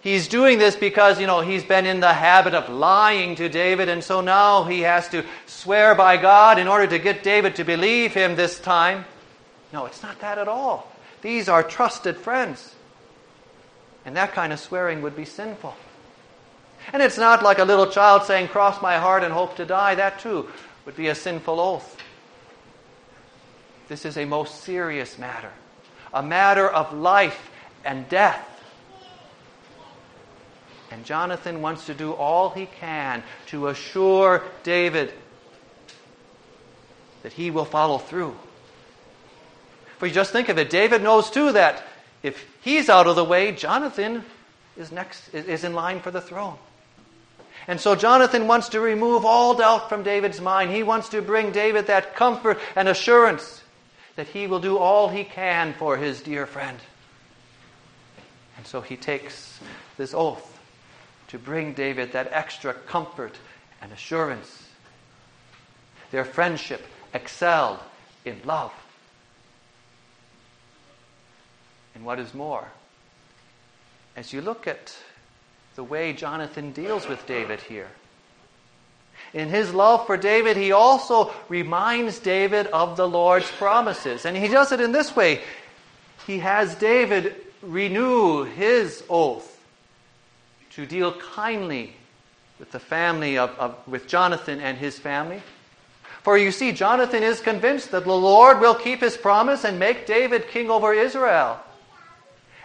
he's 0.05 0.27
doing 0.29 0.59
this 0.59 0.75
because, 0.75 1.19
you 1.19 1.25
know, 1.27 1.41
he's 1.41 1.63
been 1.63 1.85
in 1.85 1.99
the 1.99 2.13
habit 2.13 2.53
of 2.53 2.69
lying 2.69 3.35
to 3.35 3.49
David, 3.49 3.89
and 3.89 4.01
so 4.01 4.21
now 4.21 4.63
he 4.63 4.81
has 4.81 5.09
to 5.09 5.25
swear 5.47 5.95
by 5.95 6.15
God 6.15 6.59
in 6.59 6.69
order 6.69 6.87
to 6.87 6.99
get 6.99 7.23
David 7.23 7.55
to 7.55 7.65
believe 7.65 8.13
him 8.13 8.35
this 8.35 8.59
time. 8.59 9.03
No, 9.73 9.87
it's 9.87 10.03
not 10.03 10.21
that 10.21 10.37
at 10.37 10.47
all. 10.47 10.89
These 11.21 11.49
are 11.49 11.63
trusted 11.63 12.15
friends. 12.15 12.73
And 14.05 14.15
that 14.15 14.33
kind 14.33 14.53
of 14.53 14.59
swearing 14.59 15.01
would 15.01 15.15
be 15.15 15.25
sinful. 15.25 15.75
And 16.93 17.01
it's 17.01 17.17
not 17.17 17.41
like 17.41 17.57
a 17.57 17.63
little 17.65 17.87
child 17.87 18.23
saying, 18.23 18.49
Cross 18.49 18.83
my 18.83 18.97
heart 18.97 19.23
and 19.23 19.33
hope 19.33 19.55
to 19.55 19.65
die. 19.65 19.95
That 19.95 20.19
too 20.19 20.47
would 20.85 20.95
be 20.95 21.07
a 21.07 21.15
sinful 21.15 21.59
oath. 21.59 21.97
This 23.87 24.05
is 24.05 24.17
a 24.17 24.25
most 24.25 24.61
serious 24.61 25.17
matter, 25.17 25.51
a 26.13 26.21
matter 26.21 26.69
of 26.69 26.93
life 26.93 27.49
and 27.83 28.07
death. 28.07 28.54
And 30.91 31.03
Jonathan 31.03 31.61
wants 31.61 31.87
to 31.87 31.93
do 31.93 32.13
all 32.13 32.51
he 32.51 32.67
can 32.67 33.23
to 33.47 33.67
assure 33.67 34.43
David 34.63 35.13
that 37.23 37.33
he 37.33 37.49
will 37.49 37.65
follow 37.65 37.97
through. 37.97 38.35
For 39.97 40.07
you 40.07 40.13
just 40.13 40.31
think 40.31 40.49
of 40.49 40.57
it, 40.57 40.69
David 40.69 41.01
knows 41.01 41.31
too 41.31 41.53
that 41.53 41.83
if 42.21 42.45
he's 42.61 42.89
out 42.89 43.07
of 43.07 43.15
the 43.15 43.23
way, 43.23 43.51
Jonathan 43.51 44.23
is 44.77 44.91
next 44.91 45.33
is 45.33 45.63
in 45.63 45.73
line 45.73 46.01
for 46.01 46.11
the 46.11 46.21
throne. 46.21 46.57
And 47.67 47.79
so 47.79 47.95
Jonathan 47.95 48.47
wants 48.47 48.69
to 48.69 48.79
remove 48.79 49.25
all 49.25 49.55
doubt 49.55 49.89
from 49.89 50.03
David's 50.03 50.39
mind. 50.39 50.69
He 50.69 50.83
wants 50.83 51.09
to 51.09 51.21
bring 51.21 51.51
David 51.51 51.87
that 51.87 52.15
comfort 52.15 52.59
and 52.75 52.87
assurance 52.87 53.63
that 54.17 54.27
he 54.27 54.45
will 54.45 54.59
do 54.59 54.77
all 54.77 55.09
he 55.09 55.23
can 55.23 55.73
for 55.73 55.97
his 55.97 56.21
dear 56.21 56.45
friend. 56.45 56.77
And 58.57 58.67
so 58.67 58.81
he 58.81 58.95
takes 58.97 59.59
this 59.97 60.13
oath 60.13 60.54
to 61.27 61.39
bring 61.39 61.73
David 61.73 62.11
that 62.13 62.29
extra 62.31 62.73
comfort 62.73 63.35
and 63.81 63.91
assurance. 63.91 64.69
Their 66.11 66.25
friendship 66.25 66.85
excelled 67.13 67.79
in 68.23 68.39
love. 68.45 68.73
And 71.93 72.05
what 72.05 72.19
is 72.19 72.33
more, 72.33 72.65
as 74.15 74.33
you 74.33 74.41
look 74.41 74.67
at 74.67 74.95
the 75.75 75.83
way 75.83 76.13
Jonathan 76.13 76.71
deals 76.71 77.07
with 77.07 77.25
David 77.25 77.61
here, 77.61 77.87
in 79.33 79.49
his 79.49 79.73
love 79.73 80.05
for 80.05 80.17
David, 80.17 80.55
he 80.55 80.71
also 80.71 81.33
reminds 81.49 82.19
David 82.19 82.67
of 82.67 82.95
the 82.95 83.07
Lord's 83.07 83.49
promises. 83.51 84.25
And 84.25 84.35
he 84.35 84.47
does 84.47 84.71
it 84.71 84.79
in 84.79 84.91
this 84.91 85.15
way 85.15 85.41
he 86.25 86.39
has 86.39 86.75
David 86.75 87.35
renew 87.61 88.43
his 88.43 89.03
oath 89.09 89.54
to 90.75 90.85
deal 90.85 91.13
kindly 91.13 91.93
with 92.59 92.71
the 92.71 92.79
family 92.79 93.37
of, 93.37 93.49
of, 93.57 93.75
with 93.87 94.07
Jonathan 94.07 94.59
and 94.59 94.77
his 94.77 94.99
family. 94.99 95.41
For 96.21 96.37
you 96.37 96.51
see, 96.51 96.71
Jonathan 96.71 97.23
is 97.23 97.39
convinced 97.39 97.91
that 97.91 98.03
the 98.03 98.11
Lord 98.11 98.59
will 98.59 98.75
keep 98.75 98.99
his 98.99 99.15
promise 99.15 99.63
and 99.63 99.79
make 99.79 100.05
David 100.05 100.47
king 100.49 100.69
over 100.69 100.93
Israel. 100.93 101.59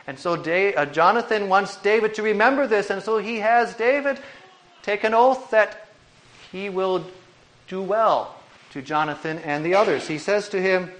And 0.07 0.19
so 0.19 0.35
Dave, 0.35 0.77
uh, 0.77 0.87
Jonathan 0.87 1.49
wants 1.49 1.77
David 1.77 2.15
to 2.15 2.23
remember 2.23 2.67
this, 2.67 2.91
and 2.91 3.03
so 3.03 3.19
he 3.19 3.37
has 3.37 3.75
David 3.75 4.19
take 4.83 5.05
an 5.05 5.15
oath 5.15 5.51
that 5.51 5.87
he 6.51 6.69
will 6.69 7.05
do 7.69 7.83
well 7.83 8.35
to 8.73 8.83
Jonathan 8.83 9.39
and 9.41 9.65
the 9.65 9.75
others. 9.75 10.09
He 10.09 10.19
says 10.19 10.49
to 10.49 10.61
him, 10.61 10.91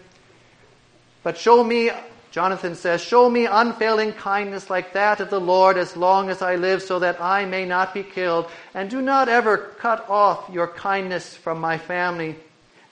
But 1.23 1.39
show 1.39 1.65
me, 1.65 1.91
Jonathan 2.31 2.77
says, 2.77 3.03
Show 3.03 3.29
me 3.29 3.47
unfailing 3.47 4.13
kindness 4.13 4.71
like 4.71 4.93
that 4.93 5.21
of 5.21 5.31
the 5.31 5.41
Lord 5.41 5.77
as 5.77 5.97
long 5.97 6.31
as 6.31 6.43
I 6.43 6.57
live, 6.57 6.83
so 6.83 7.01
that 7.01 7.21
I 7.21 7.45
may 7.45 7.65
not 7.65 7.93
be 7.93 8.05
killed. 8.05 8.49
And 8.73 8.89
do 8.89 9.03
not 9.03 9.29
ever 9.29 9.59
cut 9.79 10.09
off 10.09 10.49
your 10.53 10.69
kindness 10.69 11.35
from 11.35 11.61
my 11.61 11.79
family, 11.79 12.37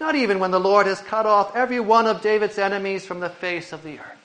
not 0.00 0.16
even 0.16 0.40
when 0.40 0.50
the 0.50 0.61
Lord 0.61 0.87
has 0.87 1.00
cut 1.00 1.25
off 1.25 1.54
every 1.54 1.78
one 1.78 2.07
of 2.07 2.21
David's 2.21 2.59
enemies 2.59 3.07
from 3.07 3.21
the 3.21 3.30
face 3.30 3.73
of 3.73 3.85
the 3.85 4.00
earth. 4.00 4.18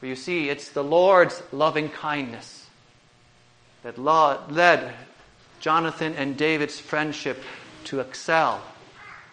For 0.00 0.06
you 0.06 0.16
see, 0.16 0.48
it's 0.48 0.70
the 0.70 0.84
Lord's 0.84 1.42
loving 1.52 1.88
kindness 1.88 2.66
that 3.82 3.98
led 3.98 4.94
Jonathan 5.60 6.14
and 6.14 6.36
David's 6.36 6.78
friendship 6.78 7.42
to 7.84 8.00
excel 8.00 8.62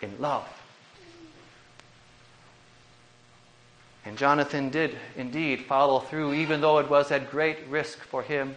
in 0.02 0.14
love. 0.20 0.48
And 4.08 4.18
Jonathan 4.18 4.70
did 4.70 4.96
indeed 5.18 5.66
follow 5.66 6.00
through, 6.00 6.34
even 6.34 6.62
though 6.62 6.80
it 6.80 6.90
was 6.90 7.12
at 7.12 7.30
great 7.30 7.58
risk 7.68 8.00
for 8.00 8.24
him. 8.24 8.56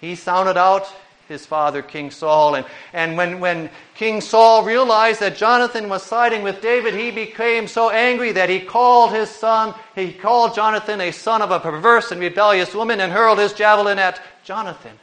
He 0.00 0.14
sounded 0.14 0.56
out 0.56 0.88
his 1.26 1.44
father, 1.44 1.82
King 1.82 2.12
Saul. 2.12 2.54
And, 2.54 2.64
and 2.92 3.16
when, 3.16 3.40
when 3.40 3.68
King 3.96 4.20
Saul 4.20 4.62
realized 4.62 5.18
that 5.20 5.36
Jonathan 5.36 5.88
was 5.88 6.04
siding 6.04 6.44
with 6.44 6.62
David, 6.62 6.94
he 6.94 7.10
became 7.10 7.66
so 7.66 7.90
angry 7.90 8.30
that 8.30 8.48
he 8.48 8.60
called 8.60 9.12
his 9.12 9.28
son, 9.28 9.74
he 9.96 10.12
called 10.12 10.54
Jonathan 10.54 11.00
a 11.00 11.10
son 11.10 11.42
of 11.42 11.50
a 11.50 11.58
perverse 11.58 12.12
and 12.12 12.20
rebellious 12.20 12.72
woman 12.72 13.00
and 13.00 13.12
hurled 13.12 13.40
his 13.40 13.52
javelin 13.52 13.98
at 13.98 14.20
Jonathan. 14.44 14.96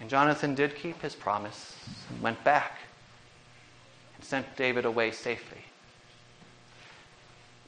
And 0.00 0.10
Jonathan 0.10 0.56
did 0.56 0.74
keep 0.74 1.00
his 1.00 1.14
promise 1.14 1.76
and 2.10 2.20
went 2.20 2.42
back 2.42 2.78
and 4.16 4.24
sent 4.24 4.56
David 4.56 4.84
away 4.84 5.12
safely. 5.12 5.63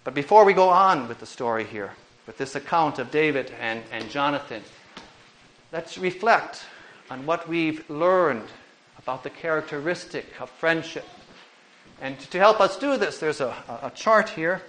But 0.06 0.14
before 0.14 0.46
we 0.46 0.54
go 0.54 0.70
on 0.70 1.06
with 1.06 1.20
the 1.20 1.26
story 1.26 1.64
here, 1.64 1.92
with 2.26 2.38
this 2.38 2.54
account 2.54 2.98
of 2.98 3.10
David 3.10 3.52
and, 3.60 3.82
and 3.92 4.08
Jonathan, 4.08 4.62
Let's 5.72 5.98
reflect 5.98 6.64
on 7.10 7.26
what 7.26 7.48
we've 7.48 7.88
learned 7.90 8.48
about 8.98 9.24
the 9.24 9.30
characteristic 9.30 10.40
of 10.40 10.48
friendship. 10.48 11.04
And 12.00 12.18
to 12.30 12.38
help 12.38 12.60
us 12.60 12.78
do 12.78 12.96
this, 12.96 13.18
there's 13.18 13.40
a, 13.40 13.48
a 13.82 13.90
chart 13.94 14.28
here. 14.30 14.62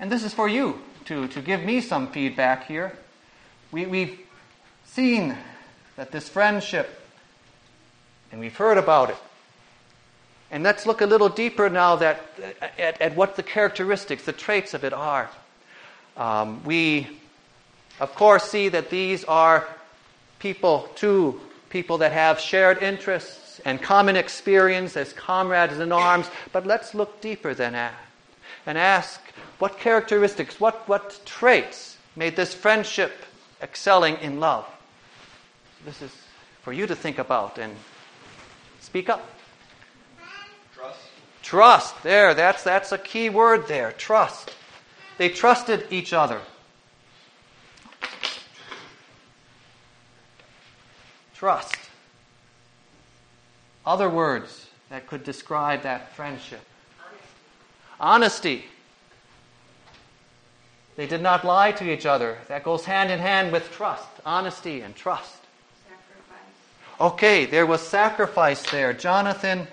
And 0.00 0.10
this 0.10 0.24
is 0.24 0.32
for 0.32 0.48
you 0.48 0.80
to, 1.04 1.28
to 1.28 1.40
give 1.42 1.62
me 1.64 1.82
some 1.82 2.08
feedback 2.08 2.66
here. 2.66 2.96
We, 3.70 3.84
we've 3.84 4.18
seen 4.86 5.36
that 5.96 6.12
this 6.12 6.28
friendship, 6.28 7.00
and 8.32 8.40
we've 8.40 8.56
heard 8.56 8.78
about 8.78 9.10
it. 9.10 9.16
And 10.50 10.64
let's 10.64 10.86
look 10.86 11.00
a 11.00 11.06
little 11.06 11.28
deeper 11.28 11.68
now 11.68 11.96
that, 11.96 12.22
at, 12.78 13.00
at 13.00 13.16
what 13.16 13.36
the 13.36 13.42
characteristics, 13.42 14.24
the 14.24 14.32
traits 14.32 14.74
of 14.74 14.84
it 14.84 14.92
are. 14.92 15.28
Um, 16.16 16.64
we 16.64 17.18
of 18.00 18.14
course, 18.14 18.44
see 18.44 18.68
that 18.68 18.90
these 18.90 19.24
are 19.24 19.66
people, 20.38 20.88
two 20.94 21.40
people 21.68 21.98
that 21.98 22.12
have 22.12 22.38
shared 22.38 22.82
interests 22.82 23.60
and 23.64 23.82
common 23.82 24.16
experience 24.16 24.96
as 24.96 25.12
comrades 25.12 25.80
in 25.80 25.90
arms. 25.90 26.30
But 26.52 26.66
let's 26.66 26.94
look 26.94 27.20
deeper 27.20 27.54
than 27.54 27.72
that 27.72 27.94
and 28.66 28.78
ask 28.78 29.20
what 29.58 29.78
characteristics, 29.78 30.60
what, 30.60 30.88
what 30.88 31.20
traits 31.24 31.96
made 32.14 32.36
this 32.36 32.54
friendship 32.54 33.12
excelling 33.60 34.16
in 34.18 34.38
love? 34.38 34.66
This 35.84 36.00
is 36.02 36.12
for 36.62 36.72
you 36.72 36.86
to 36.86 36.94
think 36.94 37.18
about 37.18 37.58
and 37.58 37.74
speak 38.80 39.08
up. 39.08 39.28
Trust. 41.48 42.02
There, 42.02 42.34
that's, 42.34 42.62
that's 42.62 42.92
a 42.92 42.98
key 42.98 43.30
word 43.30 43.68
there. 43.68 43.92
Trust. 43.92 44.54
They 45.16 45.30
trusted 45.30 45.86
each 45.88 46.12
other. 46.12 46.42
Trust. 51.34 51.74
Other 53.86 54.10
words 54.10 54.66
that 54.90 55.06
could 55.06 55.24
describe 55.24 55.84
that 55.84 56.12
friendship. 56.14 56.60
Honesty. 57.98 58.66
They 60.96 61.06
did 61.06 61.22
not 61.22 61.46
lie 61.46 61.72
to 61.72 61.90
each 61.90 62.04
other. 62.04 62.36
That 62.48 62.62
goes 62.62 62.84
hand 62.84 63.10
in 63.10 63.20
hand 63.20 63.52
with 63.52 63.72
trust. 63.72 64.06
Honesty 64.26 64.82
and 64.82 64.94
trust. 64.94 65.38
Sacrifice. 65.88 67.14
Okay, 67.14 67.46
there 67.46 67.64
was 67.64 67.80
sacrifice 67.80 68.70
there. 68.70 68.92
Jonathan 68.92 69.66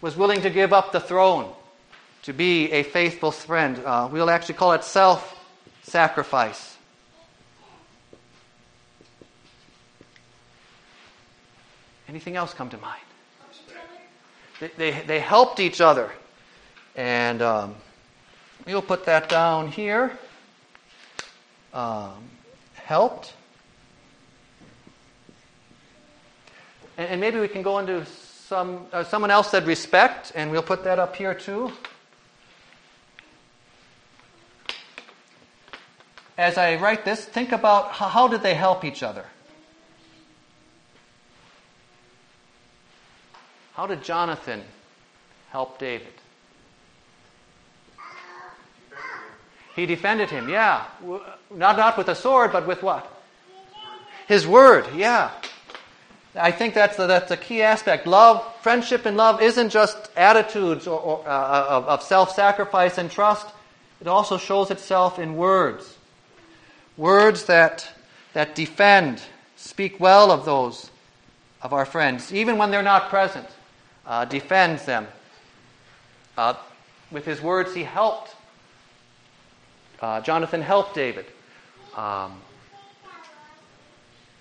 was 0.00 0.16
willing 0.16 0.42
to 0.42 0.50
give 0.50 0.72
up 0.72 0.92
the 0.92 1.00
throne 1.00 1.52
to 2.22 2.32
be 2.32 2.70
a 2.72 2.82
faithful 2.82 3.30
friend. 3.30 3.80
Uh, 3.84 4.08
we'll 4.10 4.30
actually 4.30 4.54
call 4.54 4.72
it 4.72 4.84
self 4.84 5.34
sacrifice. 5.82 6.76
Anything 12.08 12.36
else 12.36 12.54
come 12.54 12.68
to 12.70 12.78
mind? 12.78 13.00
They, 14.60 14.68
they, 14.76 14.90
they 15.06 15.20
helped 15.20 15.60
each 15.60 15.80
other. 15.80 16.10
And 16.94 17.42
um, 17.42 17.74
we'll 18.66 18.82
put 18.82 19.04
that 19.04 19.28
down 19.28 19.68
here. 19.68 20.16
Um, 21.74 22.24
helped. 22.74 23.34
And, 26.96 27.08
and, 27.10 27.20
maybe 27.20 27.38
we 27.38 27.48
can 27.48 27.60
go 27.60 27.78
into 27.78 28.06
some. 28.46 28.86
Uh, 28.92 29.04
someone 29.04 29.30
else 29.30 29.50
said 29.50 29.66
respect, 29.66 30.32
and 30.34 30.50
we'll 30.50 30.62
put 30.62 30.84
that 30.84 30.98
up 30.98 31.16
here 31.16 31.34
too. 31.34 31.72
as 36.38 36.58
I 36.58 36.76
write 36.76 37.04
this, 37.04 37.24
think 37.24 37.52
about 37.52 37.92
how, 37.92 38.08
how 38.08 38.28
did 38.28 38.42
they 38.42 38.54
help 38.54 38.84
each 38.84 39.02
other? 39.02 39.24
How 43.74 43.86
did 43.86 44.02
Jonathan 44.02 44.62
help 45.50 45.78
David? 45.78 46.12
He 49.74 49.84
defended 49.84 50.30
him, 50.30 50.48
yeah. 50.48 50.86
Not, 51.50 51.76
not 51.76 51.98
with 51.98 52.08
a 52.08 52.14
sword, 52.14 52.52
but 52.52 52.66
with 52.66 52.82
what? 52.82 53.12
His 54.26 54.46
word, 54.46 54.86
yeah. 54.94 55.30
I 56.36 56.50
think 56.50 56.74
that's 56.74 56.96
the, 56.96 57.06
that's 57.06 57.30
a 57.30 57.36
key 57.36 57.62
aspect. 57.62 58.06
Love, 58.06 58.44
friendship 58.60 59.06
and 59.06 59.16
love 59.16 59.40
isn't 59.40 59.70
just 59.70 60.10
attitudes 60.16 60.86
or, 60.86 61.00
or 61.00 61.28
uh, 61.28 61.66
of, 61.68 61.84
of 61.86 62.02
self 62.02 62.32
sacrifice 62.32 62.98
and 62.98 63.10
trust, 63.10 63.46
it 64.00 64.06
also 64.06 64.36
shows 64.38 64.70
itself 64.70 65.18
in 65.18 65.36
words. 65.36 65.96
Words 66.96 67.44
that, 67.44 67.88
that 68.34 68.54
defend, 68.54 69.22
speak 69.56 69.98
well 69.98 70.30
of 70.30 70.44
those 70.44 70.90
of 71.62 71.72
our 71.72 71.86
friends, 71.86 72.32
even 72.32 72.58
when 72.58 72.70
they're 72.70 72.82
not 72.82 73.08
present, 73.08 73.48
uh, 74.06 74.24
defends 74.24 74.84
them. 74.84 75.06
Uh, 76.36 76.54
with 77.10 77.24
his 77.24 77.40
words, 77.40 77.74
he 77.74 77.82
helped. 77.82 78.34
Uh, 80.00 80.20
Jonathan 80.20 80.60
helped 80.60 80.94
David. 80.94 81.24
Um, 81.96 82.40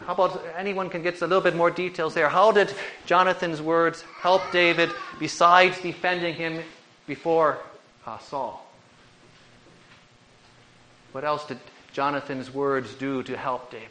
how 0.02 0.14
about 0.14 0.44
anyone 0.58 0.90
can 0.90 1.02
get 1.02 1.22
a 1.22 1.28
little 1.28 1.42
bit 1.42 1.56
more 1.56 1.72
details 1.72 2.14
there? 2.14 2.30
How 2.30 2.52
did 2.52 2.74
Jonathan's 3.06 3.62
words 3.62 4.02
help 4.20 4.42
David 4.52 4.92
besides 5.20 5.80
defending 5.82 6.36
him 6.36 6.62
before 7.08 7.58
uh, 8.06 8.18
Saul? 8.20 8.66
What 11.12 11.24
else 11.24 11.46
did 11.48 11.60
Jonathan's 11.94 12.54
words 12.54 12.94
do 12.96 13.24
to 13.24 13.38
help 13.38 13.72
David? 13.72 13.90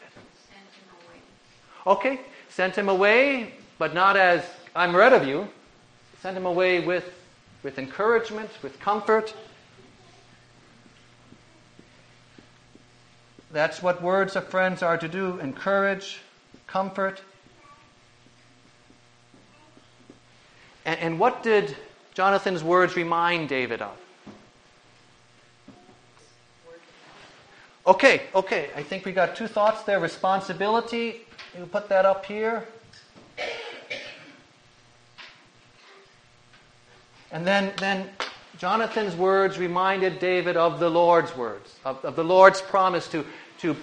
Okay, 1.86 2.20
sent 2.48 2.76
him 2.76 2.88
away, 2.88 3.52
but 3.78 3.94
not 3.94 4.16
as 4.16 4.44
I'm 4.74 4.94
rid 4.94 5.12
of 5.12 5.26
you. 5.26 5.48
Sent 6.20 6.36
him 6.36 6.46
away 6.46 6.80
with, 6.80 7.12
with 7.62 7.78
encouragement, 7.78 8.50
with 8.62 8.78
comfort. 8.80 9.34
That's 13.54 13.80
what 13.80 14.02
words 14.02 14.34
of 14.34 14.48
friends 14.48 14.82
are 14.82 14.98
to 14.98 15.06
do 15.06 15.38
encourage, 15.38 16.18
comfort. 16.66 17.22
And, 20.84 20.98
and 20.98 21.20
what 21.20 21.44
did 21.44 21.76
Jonathan's 22.14 22.64
words 22.64 22.96
remind 22.96 23.48
David 23.48 23.80
of? 23.80 23.96
Okay, 27.86 28.22
okay. 28.34 28.70
I 28.74 28.82
think 28.82 29.04
we 29.04 29.12
got 29.12 29.36
two 29.36 29.46
thoughts 29.46 29.84
there. 29.84 30.00
Responsibility. 30.00 31.20
You 31.56 31.66
put 31.66 31.88
that 31.90 32.04
up 32.04 32.26
here. 32.26 32.66
And 37.30 37.46
then, 37.46 37.72
then 37.76 38.08
Jonathan's 38.58 39.14
words 39.14 39.58
reminded 39.58 40.18
David 40.18 40.56
of 40.56 40.80
the 40.80 40.90
Lord's 40.90 41.36
words, 41.36 41.76
of, 41.84 42.04
of 42.04 42.16
the 42.16 42.24
Lord's 42.24 42.60
promise 42.60 43.06
to, 43.08 43.24
to 43.64 43.74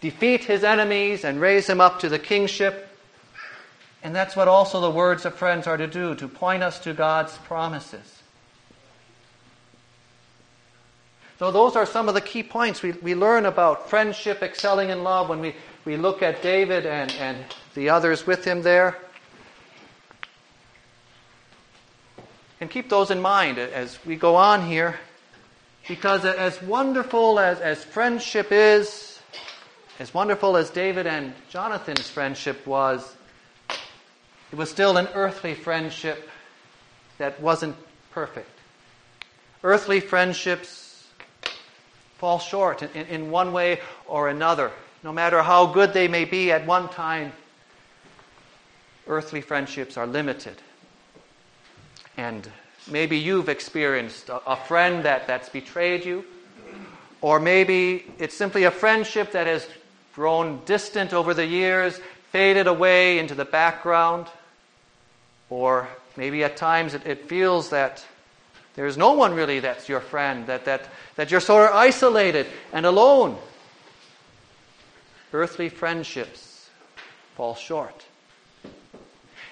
defeat 0.00 0.44
his 0.44 0.62
enemies 0.62 1.24
and 1.24 1.40
raise 1.40 1.68
him 1.68 1.80
up 1.80 1.98
to 1.98 2.08
the 2.08 2.18
kingship. 2.18 2.86
And 4.04 4.14
that's 4.14 4.36
what 4.36 4.46
also 4.46 4.80
the 4.80 4.90
words 4.90 5.24
of 5.24 5.34
friends 5.34 5.66
are 5.66 5.76
to 5.76 5.88
do, 5.88 6.14
to 6.14 6.28
point 6.28 6.62
us 6.62 6.78
to 6.80 6.94
God's 6.94 7.36
promises. 7.38 8.22
So, 11.40 11.50
those 11.50 11.74
are 11.74 11.86
some 11.86 12.06
of 12.06 12.14
the 12.14 12.20
key 12.20 12.42
points 12.44 12.82
we, 12.82 12.92
we 12.92 13.14
learn 13.14 13.46
about 13.46 13.90
friendship 13.90 14.42
excelling 14.42 14.90
in 14.90 15.02
love 15.02 15.28
when 15.28 15.40
we, 15.40 15.56
we 15.84 15.96
look 15.96 16.22
at 16.22 16.40
David 16.40 16.86
and, 16.86 17.10
and 17.12 17.38
the 17.74 17.88
others 17.88 18.26
with 18.26 18.44
him 18.44 18.62
there. 18.62 18.96
And 22.60 22.70
keep 22.70 22.88
those 22.88 23.10
in 23.10 23.20
mind 23.20 23.58
as 23.58 23.98
we 24.04 24.14
go 24.16 24.36
on 24.36 24.66
here, 24.66 25.00
because 25.88 26.24
as 26.24 26.62
wonderful 26.62 27.40
as, 27.40 27.58
as 27.60 27.82
friendship 27.82 28.52
is, 28.52 29.09
as 30.00 30.14
wonderful 30.14 30.56
as 30.56 30.70
David 30.70 31.06
and 31.06 31.34
Jonathan's 31.50 32.08
friendship 32.08 32.66
was, 32.66 33.16
it 33.68 34.56
was 34.56 34.70
still 34.70 34.96
an 34.96 35.06
earthly 35.12 35.54
friendship 35.54 36.26
that 37.18 37.38
wasn't 37.38 37.76
perfect. 38.10 38.48
Earthly 39.62 40.00
friendships 40.00 41.06
fall 42.16 42.38
short 42.38 42.82
in, 42.82 43.06
in 43.08 43.30
one 43.30 43.52
way 43.52 43.80
or 44.06 44.30
another. 44.30 44.72
No 45.04 45.12
matter 45.12 45.42
how 45.42 45.66
good 45.66 45.92
they 45.92 46.08
may 46.08 46.24
be 46.24 46.50
at 46.50 46.66
one 46.66 46.88
time, 46.88 47.32
earthly 49.06 49.42
friendships 49.42 49.98
are 49.98 50.06
limited. 50.06 50.56
And 52.16 52.48
maybe 52.90 53.18
you've 53.18 53.50
experienced 53.50 54.30
a, 54.30 54.40
a 54.50 54.56
friend 54.56 55.04
that, 55.04 55.26
that's 55.26 55.50
betrayed 55.50 56.06
you, 56.06 56.24
or 57.20 57.38
maybe 57.38 58.06
it's 58.18 58.34
simply 58.34 58.64
a 58.64 58.70
friendship 58.70 59.32
that 59.32 59.46
has 59.46 59.68
grown 60.20 60.60
distant 60.66 61.14
over 61.14 61.32
the 61.32 61.46
years, 61.46 61.98
faded 62.30 62.66
away 62.66 63.18
into 63.18 63.34
the 63.34 63.46
background, 63.46 64.26
or 65.48 65.88
maybe 66.14 66.44
at 66.44 66.58
times 66.58 66.92
it, 66.92 67.06
it 67.06 67.26
feels 67.26 67.70
that 67.70 68.04
there's 68.74 68.98
no 68.98 69.12
one 69.14 69.32
really 69.32 69.60
that's 69.60 69.88
your 69.88 70.00
friend, 70.00 70.46
that, 70.46 70.66
that, 70.66 70.82
that 71.16 71.30
you're 71.30 71.40
sort 71.40 71.70
of 71.70 71.74
isolated 71.74 72.46
and 72.70 72.84
alone. 72.84 73.38
Earthly 75.32 75.70
friendships 75.70 76.68
fall 77.34 77.54
short. 77.54 78.04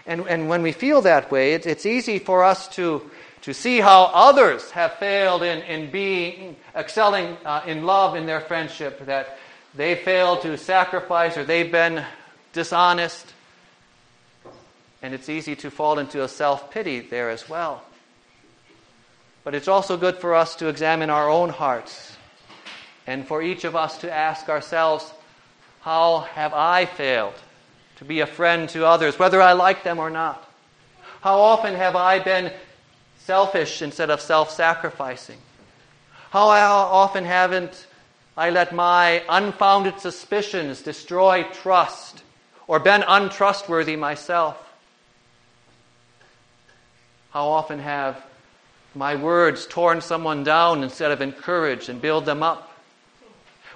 And, 0.06 0.28
and 0.28 0.50
when 0.50 0.60
we 0.60 0.72
feel 0.72 1.00
that 1.00 1.30
way, 1.30 1.54
it, 1.54 1.64
it's 1.64 1.86
easy 1.86 2.18
for 2.18 2.44
us 2.44 2.68
to, 2.76 3.10
to 3.40 3.54
see 3.54 3.80
how 3.80 4.10
others 4.12 4.70
have 4.72 4.92
failed 4.96 5.42
in, 5.42 5.62
in 5.62 5.90
being, 5.90 6.56
excelling 6.76 7.38
uh, 7.46 7.62
in 7.66 7.86
love 7.86 8.16
in 8.16 8.26
their 8.26 8.42
friendship, 8.42 9.06
that 9.06 9.38
they 9.74 9.94
failed 9.94 10.42
to 10.42 10.56
sacrifice 10.56 11.36
or 11.36 11.44
they've 11.44 11.70
been 11.70 12.04
dishonest. 12.52 13.32
And 15.02 15.14
it's 15.14 15.28
easy 15.28 15.54
to 15.56 15.70
fall 15.70 15.98
into 15.98 16.22
a 16.22 16.28
self 16.28 16.70
pity 16.70 17.00
there 17.00 17.30
as 17.30 17.48
well. 17.48 17.82
But 19.44 19.54
it's 19.54 19.68
also 19.68 19.96
good 19.96 20.16
for 20.16 20.34
us 20.34 20.56
to 20.56 20.68
examine 20.68 21.10
our 21.10 21.28
own 21.30 21.48
hearts 21.50 22.16
and 23.06 23.26
for 23.26 23.40
each 23.40 23.64
of 23.64 23.74
us 23.74 23.98
to 23.98 24.12
ask 24.12 24.48
ourselves, 24.50 25.10
how 25.80 26.20
have 26.34 26.52
I 26.52 26.84
failed 26.84 27.34
to 27.96 28.04
be 28.04 28.20
a 28.20 28.26
friend 28.26 28.68
to 28.70 28.84
others, 28.86 29.18
whether 29.18 29.40
I 29.40 29.54
like 29.54 29.84
them 29.84 29.98
or 29.98 30.10
not? 30.10 30.46
How 31.22 31.40
often 31.40 31.74
have 31.74 31.96
I 31.96 32.18
been 32.18 32.52
selfish 33.20 33.80
instead 33.80 34.10
of 34.10 34.20
self 34.20 34.50
sacrificing? 34.50 35.38
How 36.30 36.48
often 36.48 37.24
haven't 37.24 37.86
I 38.38 38.50
let 38.50 38.72
my 38.72 39.24
unfounded 39.28 39.98
suspicions 39.98 40.80
destroy 40.80 41.42
trust 41.42 42.22
or 42.68 42.78
been 42.78 43.02
untrustworthy 43.02 43.96
myself? 43.96 44.56
How 47.30 47.48
often 47.48 47.80
have 47.80 48.24
my 48.94 49.16
words 49.16 49.66
torn 49.66 50.00
someone 50.00 50.44
down 50.44 50.84
instead 50.84 51.10
of 51.10 51.20
encourage 51.20 51.88
and 51.88 52.00
build 52.00 52.26
them 52.26 52.44
up? 52.44 52.72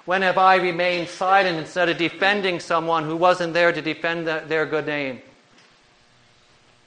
When 0.05 0.21
have 0.21 0.37
I 0.37 0.55
remained 0.55 1.09
silent 1.09 1.57
instead 1.57 1.89
of 1.89 1.97
defending 1.97 2.61
someone 2.61 3.03
who 3.03 3.17
wasn't 3.17 3.53
there 3.53 3.73
to 3.73 3.81
defend 3.81 4.27
their 4.27 4.65
good 4.65 4.85
name? 4.85 5.21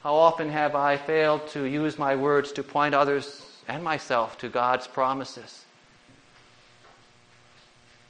How 0.02 0.14
often 0.14 0.48
have 0.48 0.74
I 0.74 0.96
failed 0.96 1.46
to 1.48 1.64
use 1.64 1.98
my 1.98 2.16
words 2.16 2.52
to 2.52 2.62
point 2.62 2.94
others 2.94 3.44
and 3.68 3.84
myself 3.84 4.38
to 4.38 4.48
God's 4.48 4.86
promises? 4.86 5.65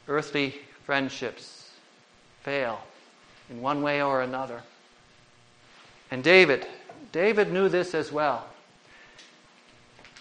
Earthly 0.09 0.55
friendships 0.85 1.71
fail 2.43 2.81
in 3.51 3.61
one 3.61 3.83
way 3.83 4.03
or 4.03 4.23
another. 4.23 4.63
And 6.11 6.23
David, 6.23 6.67
David 7.13 7.53
knew 7.53 7.69
this 7.69 7.95
as 7.95 8.13
well 8.13 8.47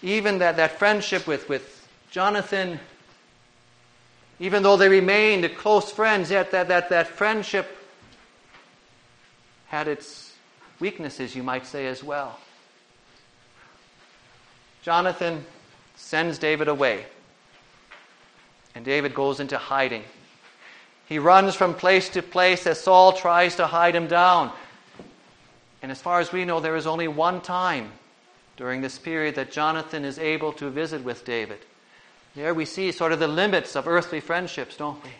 even 0.02 0.38
that, 0.38 0.56
that 0.56 0.78
friendship 0.78 1.26
with, 1.26 1.48
with 1.48 1.88
Jonathan, 2.10 2.78
even 4.38 4.62
though 4.62 4.76
they 4.76 4.88
remained 4.88 5.56
close 5.56 5.90
friends, 5.90 6.30
yet 6.30 6.50
that, 6.50 6.68
that, 6.68 6.90
that 6.90 7.08
friendship 7.08 7.66
had 9.68 9.88
its 9.88 10.32
weaknesses, 10.78 11.34
you 11.34 11.42
might 11.42 11.66
say, 11.66 11.86
as 11.86 12.04
well. 12.04 12.38
Jonathan 14.82 15.44
sends 15.96 16.38
David 16.38 16.68
away, 16.68 17.06
and 18.76 18.84
David 18.84 19.14
goes 19.14 19.40
into 19.40 19.56
hiding. 19.56 20.04
He 21.08 21.18
runs 21.18 21.54
from 21.54 21.72
place 21.72 22.10
to 22.10 22.22
place 22.22 22.66
as 22.66 22.78
Saul 22.78 23.14
tries 23.14 23.56
to 23.56 23.66
hide 23.66 23.96
him 23.96 24.06
down. 24.06 24.52
And 25.80 25.90
as 25.90 26.02
far 26.02 26.20
as 26.20 26.30
we 26.30 26.44
know, 26.44 26.60
there 26.60 26.76
is 26.76 26.86
only 26.86 27.08
one 27.08 27.40
time 27.40 27.90
during 28.58 28.82
this 28.82 28.98
period 28.98 29.34
that 29.36 29.50
Jonathan 29.50 30.04
is 30.04 30.18
able 30.18 30.52
to 30.54 30.68
visit 30.68 31.02
with 31.02 31.24
David. 31.24 31.58
There 32.34 32.52
we 32.52 32.66
see 32.66 32.92
sort 32.92 33.12
of 33.12 33.18
the 33.18 33.28
limits 33.28 33.76
of 33.76 33.88
earthly 33.88 34.20
friendships, 34.20 34.76
don't 34.76 35.02
we? 35.02 35.10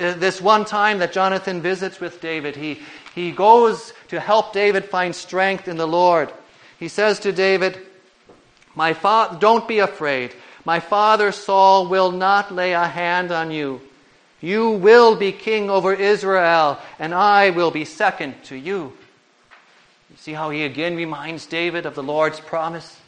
Uh, 0.00 0.14
this 0.14 0.40
one 0.40 0.64
time 0.64 1.00
that 1.00 1.12
Jonathan 1.12 1.60
visits 1.60 1.98
with 1.98 2.20
David, 2.20 2.54
he, 2.54 2.78
he 3.12 3.32
goes 3.32 3.92
to 4.06 4.20
help 4.20 4.52
David 4.52 4.84
find 4.84 5.16
strength 5.16 5.66
in 5.66 5.78
the 5.78 5.88
Lord. 5.88 6.32
He 6.78 6.86
says 6.86 7.18
to 7.20 7.32
David, 7.32 7.80
My 8.76 8.92
fa- 8.92 9.36
Don't 9.40 9.66
be 9.66 9.80
afraid. 9.80 10.32
My 10.66 10.80
father 10.80 11.30
Saul 11.30 11.86
will 11.86 12.10
not 12.10 12.52
lay 12.52 12.72
a 12.72 12.88
hand 12.88 13.30
on 13.30 13.52
you. 13.52 13.80
You 14.40 14.70
will 14.70 15.14
be 15.14 15.30
king 15.30 15.70
over 15.70 15.94
Israel, 15.94 16.80
and 16.98 17.14
I 17.14 17.50
will 17.50 17.70
be 17.70 17.84
second 17.84 18.34
to 18.46 18.56
you. 18.56 18.92
You 20.10 20.16
see 20.16 20.32
how 20.32 20.50
he 20.50 20.64
again 20.64 20.96
reminds 20.96 21.46
David 21.46 21.86
of 21.86 21.94
the 21.94 22.02
Lord's 22.02 22.40
promise? 22.40 22.98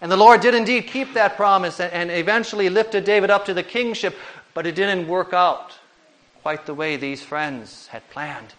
And 0.00 0.10
the 0.10 0.16
Lord 0.16 0.40
did 0.40 0.54
indeed 0.54 0.86
keep 0.86 1.12
that 1.12 1.36
promise 1.36 1.80
and, 1.80 2.10
eventually 2.10 2.70
lifted 2.70 3.04
David 3.04 3.28
up 3.28 3.44
to 3.44 3.54
the 3.54 3.62
kingship, 3.62 4.16
but 4.54 4.66
it 4.66 4.74
didn't 4.74 5.06
work 5.06 5.34
out 5.34 5.74
quite 6.42 6.64
the 6.64 6.74
way 6.74 6.96
these 6.96 7.22
friends 7.22 7.88
had 7.88 8.08
planned. 8.08 8.54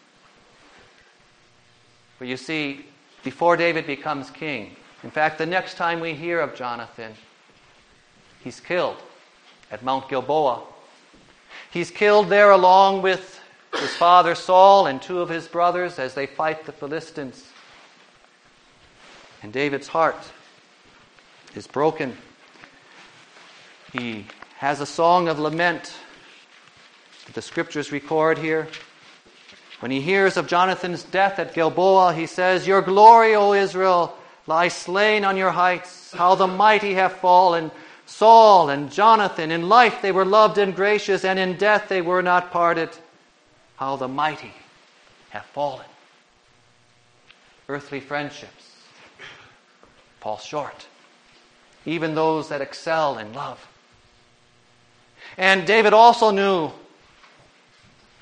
For 2.19 2.25
you 2.25 2.37
see, 2.37 2.85
before 3.23 3.57
David 3.57 3.87
becomes 3.87 4.29
king, 4.29 4.75
in 5.01 5.09
fact, 5.09 5.39
the 5.39 5.45
next 5.47 5.75
time 5.75 5.99
we 5.99 6.13
hear 6.13 6.39
of 6.39 6.55
Jonathan, 6.55 7.13
he's 8.47 8.61
killed 8.61 8.95
at 9.71 9.83
Mount 9.83 10.07
Gilboa. 10.07 10.61
He's 11.69 11.91
killed 11.91 12.29
there 12.29 12.51
along 12.51 13.01
with 13.01 13.41
his 13.73 13.93
father 13.97 14.35
Saul 14.35 14.87
and 14.87 15.01
two 15.01 15.19
of 15.19 15.27
his 15.27 15.49
brothers 15.49 15.99
as 15.99 16.13
they 16.13 16.27
fight 16.27 16.65
the 16.65 16.71
Philistines. 16.71 17.45
And 19.43 19.51
David's 19.51 19.89
heart 19.89 20.15
is 21.55 21.67
broken. 21.67 22.15
He 23.91 24.25
has 24.59 24.79
a 24.79 24.85
song 24.85 25.27
of 25.27 25.39
lament 25.39 25.93
that 27.25 27.35
the 27.35 27.41
scriptures 27.41 27.91
record 27.91 28.37
here. 28.37 28.69
When 29.81 29.91
he 29.91 29.99
hears 29.99 30.37
of 30.37 30.47
Jonathan's 30.47 31.03
death 31.03 31.37
at 31.37 31.53
Gilboa, 31.53 32.13
he 32.13 32.27
says, 32.27 32.65
Your 32.65 32.81
glory, 32.81 33.35
O 33.35 33.51
Israel, 33.51 34.17
lies 34.47 34.73
slain 34.73 35.25
on 35.25 35.35
your 35.35 35.51
heights. 35.51 36.13
How 36.13 36.35
the 36.35 36.47
mighty 36.47 36.93
have 36.93 37.11
fallen. 37.11 37.71
Saul 38.07 38.69
and 38.69 38.91
Jonathan, 38.91 39.51
in 39.51 39.67
life 39.67 40.01
they 40.01 40.13
were 40.13 40.25
loved 40.25 40.57
and 40.57 40.73
gracious, 40.73 41.23
and 41.25 41.37
in 41.37 41.57
death 41.57 41.89
they 41.89 42.01
were 42.01 42.23
not 42.23 42.51
parted. 42.51 42.89
How 43.75 43.97
the 43.97 44.07
mighty 44.07 44.53
have 45.29 45.45
fallen. 45.47 45.85
Earthly 47.69 47.99
friendships 47.99 48.71
fall 50.21 50.37
short, 50.37 50.87
even 51.85 52.15
those 52.15 52.49
that 52.49 52.61
excel 52.61 53.17
in 53.17 53.33
love. 53.33 53.67
And 55.37 55.67
David 55.67 55.93
also 55.93 56.31
knew 56.31 56.71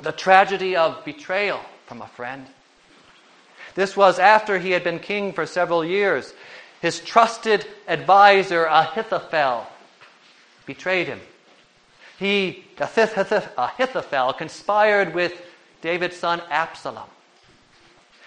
the 0.01 0.11
tragedy 0.11 0.75
of 0.75 1.05
betrayal 1.05 1.61
from 1.85 2.01
a 2.01 2.07
friend. 2.07 2.47
This 3.75 3.95
was 3.95 4.17
after 4.17 4.57
he 4.57 4.71
had 4.71 4.83
been 4.83 4.99
king 4.99 5.31
for 5.31 5.45
several 5.45 5.85
years. 5.85 6.33
His 6.81 6.99
trusted 6.99 7.65
advisor, 7.87 8.65
Ahithophel, 8.65 9.67
betrayed 10.65 11.07
him. 11.07 11.19
He, 12.17 12.63
Ahithophel, 12.79 14.33
conspired 14.33 15.13
with 15.13 15.33
David's 15.81 16.17
son 16.17 16.41
Absalom. 16.49 17.09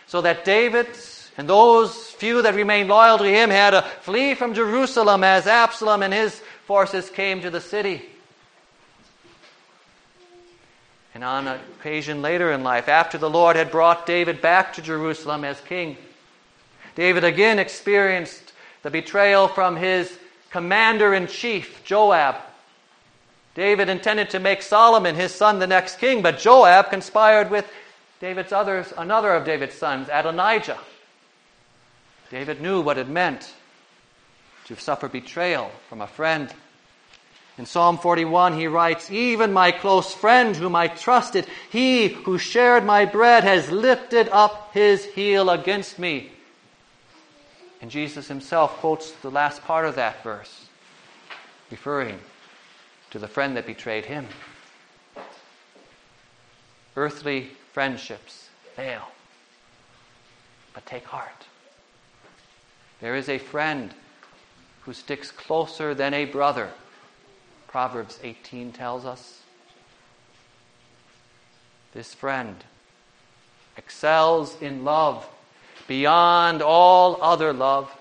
So 0.07 0.21
that 0.23 0.45
David 0.45 0.89
and 1.37 1.49
those 1.49 2.11
few 2.11 2.43
that 2.43 2.55
remained 2.55 2.89
loyal 2.89 3.19
to 3.19 3.25
him 3.25 3.51
had 3.51 3.71
to 3.71 3.83
flee 4.03 4.35
from 4.35 4.55
Jerusalem 4.55 5.23
as 5.23 5.47
Absalom 5.47 6.03
and 6.03 6.13
his 6.13 6.41
forces 6.67 7.09
came 7.09 7.41
to 7.43 7.51
the 7.51 7.61
city. 7.61 8.05
And 11.15 11.25
on 11.25 11.49
occasion 11.49 12.23
later 12.23 12.53
in 12.53 12.63
life, 12.63 12.89
after 12.89 13.19
the 13.19 13.31
Lord 13.31 13.57
had 13.57 13.71
brought 13.71 14.07
David 14.07 14.41
back 14.41 14.75
to 14.75 14.83
Jerusalem 14.83 15.45
as 15.45 15.61
king, 15.61 15.97
David 16.95 17.25
again 17.25 17.59
experienced 17.59 18.53
the 18.83 18.91
betrayal 18.91 19.49
from 19.49 19.77
his 19.77 20.17
commander 20.51 21.15
in 21.15 21.27
chief, 21.27 21.85
Joab. 21.85 22.37
David 23.55 23.89
intended 23.89 24.31
to 24.31 24.39
make 24.39 24.63
Solomon, 24.63 25.15
his 25.15 25.35
son, 25.35 25.59
the 25.59 25.67
next 25.67 25.99
king, 25.99 26.23
but 26.23 26.39
Joab 26.39 26.91
conspired 26.91 27.51
with 27.51 27.69
David's 28.21 28.53
others, 28.53 28.93
another 28.97 29.33
of 29.33 29.45
David's 29.45 29.75
sons, 29.75 30.09
Adonijah. 30.13 30.79
David 32.31 32.61
knew 32.61 32.81
what 32.81 32.99
it 32.99 33.09
meant 33.09 33.53
to 34.67 34.77
suffer 34.77 35.09
betrayal 35.09 35.71
from 35.89 36.01
a 36.01 36.07
friend. 36.07 36.53
In 37.57 37.67
Psalm 37.67 37.99
41, 37.99 38.57
he 38.57 38.69
writes, 38.69 39.11
Even 39.11 39.53
my 39.53 39.73
close 39.73 40.15
friend 40.15 40.55
whom 40.55 40.77
I 40.77 40.89
trusted, 40.89 41.47
he 41.71 42.09
who 42.09 42.39
shared 42.39 42.85
my 42.85 43.05
bread, 43.05 43.43
has 43.45 43.71
lifted 43.71 44.29
up 44.29 44.73
his 44.73 45.05
heel 45.05 45.51
against 45.51 45.99
me. 45.99 46.31
And 47.81 47.91
Jesus 47.91 48.29
himself 48.29 48.77
quotes 48.79 49.13
the 49.13 49.31
last 49.31 49.63
part 49.63 49.87
of 49.87 49.95
that 49.95 50.23
verse, 50.23 50.67
referring 51.71 52.19
to 53.11 53.19
the 53.19 53.29
friend 53.29 53.57
that 53.57 53.67
betrayed 53.67 54.05
him. 54.05 54.27
Earthly 56.97 57.51
friendships 57.73 58.49
fail, 58.75 59.09
but 60.75 60.85
take 60.87 61.05
heart. 61.05 61.47
There 63.01 63.15
is 63.15 63.29
a 63.29 63.39
friend 63.39 63.95
who 64.83 64.93
sticks 64.93 65.31
closer 65.31 65.95
than 65.95 66.15
a 66.15 66.25
brother 66.25 66.71
Proverbs 67.69 68.19
18 68.23 68.73
tells 68.73 69.05
us. 69.05 69.43
This 71.93 72.15
friend 72.15 72.57
excels 73.77 74.61
in 74.61 74.85
love 74.85 75.29
beyond 75.89 76.63
all 76.63 77.21
other 77.21 77.53
love, 77.53 77.93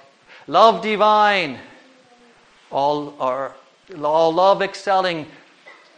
love 0.46 0.84
divine, 0.84 1.58
all, 2.70 3.16
or, 3.20 3.56
all 4.04 4.32
love 4.32 4.62
excelling. 4.62 5.26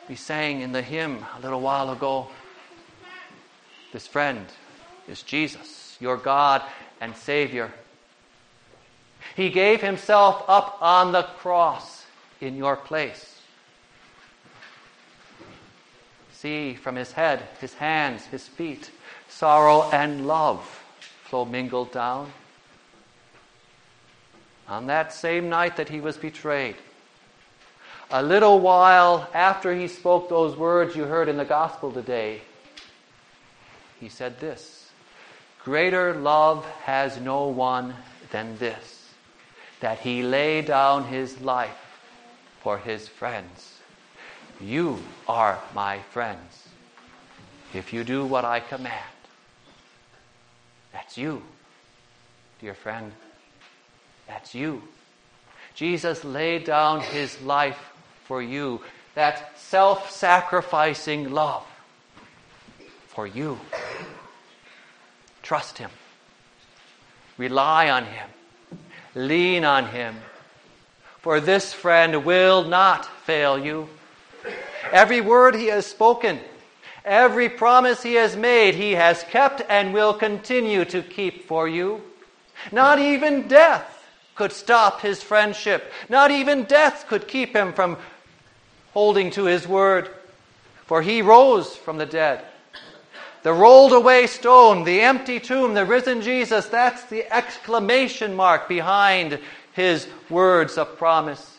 We 0.08 0.16
sang 0.16 0.62
in 0.62 0.72
the 0.72 0.82
hymn 0.82 1.26
a 1.38 1.42
little 1.42 1.60
while 1.60 1.92
ago. 1.92 2.30
This 3.92 4.08
friend 4.08 4.46
is 5.10 5.24
Jesus, 5.24 5.98
your 6.00 6.16
God 6.16 6.62
and 7.02 7.16
Savior. 7.18 7.74
He 9.36 9.50
gave 9.50 9.82
himself 9.82 10.44
up 10.48 10.78
on 10.82 11.12
the 11.12 11.24
cross 11.24 12.06
in 12.40 12.56
your 12.56 12.76
place. 12.76 13.42
See 16.34 16.76
from 16.76 16.96
his 16.96 17.12
head, 17.12 17.42
his 17.60 17.74
hands, 17.74 18.26
his 18.26 18.48
feet, 18.48 18.92
sorrow 19.28 19.90
and 19.92 20.26
love 20.26 20.79
mingled 21.32 21.92
down. 21.92 22.32
On 24.68 24.88
that 24.88 25.14
same 25.14 25.50
night 25.50 25.78
that 25.78 25.90
he 25.90 26.00
was 26.00 26.18
betrayed, 26.18 26.76
a 28.12 28.22
little 28.24 28.60
while 28.60 29.30
after 29.34 29.74
he 29.74 29.88
spoke 29.88 30.30
those 30.30 30.56
words 30.56 30.96
you 30.96 31.04
heard 31.04 31.30
in 31.30 31.38
the 31.38 31.46
gospel 31.46 31.92
today, 31.92 32.42
he 34.00 34.10
said 34.10 34.40
this 34.40 34.90
Greater 35.64 36.16
love 36.16 36.66
has 36.84 37.20
no 37.20 37.48
one 37.48 37.94
than 38.32 38.58
this, 38.58 39.10
that 39.80 40.00
he 40.00 40.24
lay 40.24 40.62
down 40.62 41.06
his 41.06 41.40
life 41.42 42.00
for 42.62 42.78
his 42.78 43.08
friends. 43.08 43.80
You 44.62 45.00
are 45.28 45.60
my 45.74 46.00
friends 46.12 46.68
if 47.74 47.94
you 47.94 48.04
do 48.04 48.26
what 48.26 48.46
I 48.46 48.60
command. 48.60 49.19
You, 51.20 51.44
dear 52.62 52.74
friend. 52.74 53.12
That's 54.26 54.56
you. 54.56 54.82
Jesus 55.76 56.24
laid 56.24 56.64
down 56.64 57.02
his 57.02 57.42
life 57.42 57.92
for 58.24 58.42
you. 58.42 58.80
That 59.16 59.60
self 59.60 60.12
sacrificing 60.12 61.32
love 61.32 61.66
for 63.08 63.28
you. 63.28 63.60
Trust 65.44 65.78
him. 65.78 65.90
Rely 67.38 67.90
on 67.90 68.06
him. 68.06 68.30
Lean 69.14 69.66
on 69.66 69.88
him. 69.88 70.16
For 71.20 71.42
this 71.42 71.74
friend 71.74 72.24
will 72.24 72.64
not 72.64 73.06
fail 73.26 73.60
you. 73.60 73.90
Every 74.94 75.20
word 75.20 75.56
he 75.56 75.68
has 75.68 75.86
spoken, 75.86 76.40
every 77.06 77.50
promise 77.50 78.04
he 78.04 78.16
has 78.16 78.36
made, 78.36 78.76
he 78.76 78.92
has 78.92 79.24
kept 79.24 79.62
and 79.70 79.94
will 79.94 80.14
continue 80.14 80.86
to 80.86 81.02
keep 81.02 81.48
for 81.48 81.68
you. 81.68 82.02
Not 82.72 83.00
even 83.00 83.48
death 83.48 84.06
could 84.36 84.52
stop 84.52 85.02
his 85.02 85.22
friendship. 85.22 85.92
Not 86.08 86.32
even 86.32 86.64
death 86.64 87.06
could 87.08 87.28
keep 87.28 87.56
him 87.56 87.74
from 87.74 87.98
holding 88.94 89.32
to 89.32 89.46
his 89.46 89.68
word. 89.68 90.10
For 90.86 91.02
he 91.02 91.22
rose 91.22 91.76
from 91.76 91.98
the 91.98 92.06
dead. 92.06 92.44
The 93.44 93.54
rolled 93.54 93.94
away 93.94 94.28
stone, 94.28 94.84
the 94.84 95.02
empty 95.02 95.40
tomb, 95.40 95.74
the 95.74 95.86
risen 95.86 96.22
Jesus, 96.22 96.66
that's 96.66 97.04
the 97.04 97.32
exclamation 97.34 98.36
mark 98.36 98.68
behind 98.68 99.40
his 99.74 100.08
words 100.30 100.78
of 100.78 100.98
promise. 100.98 101.59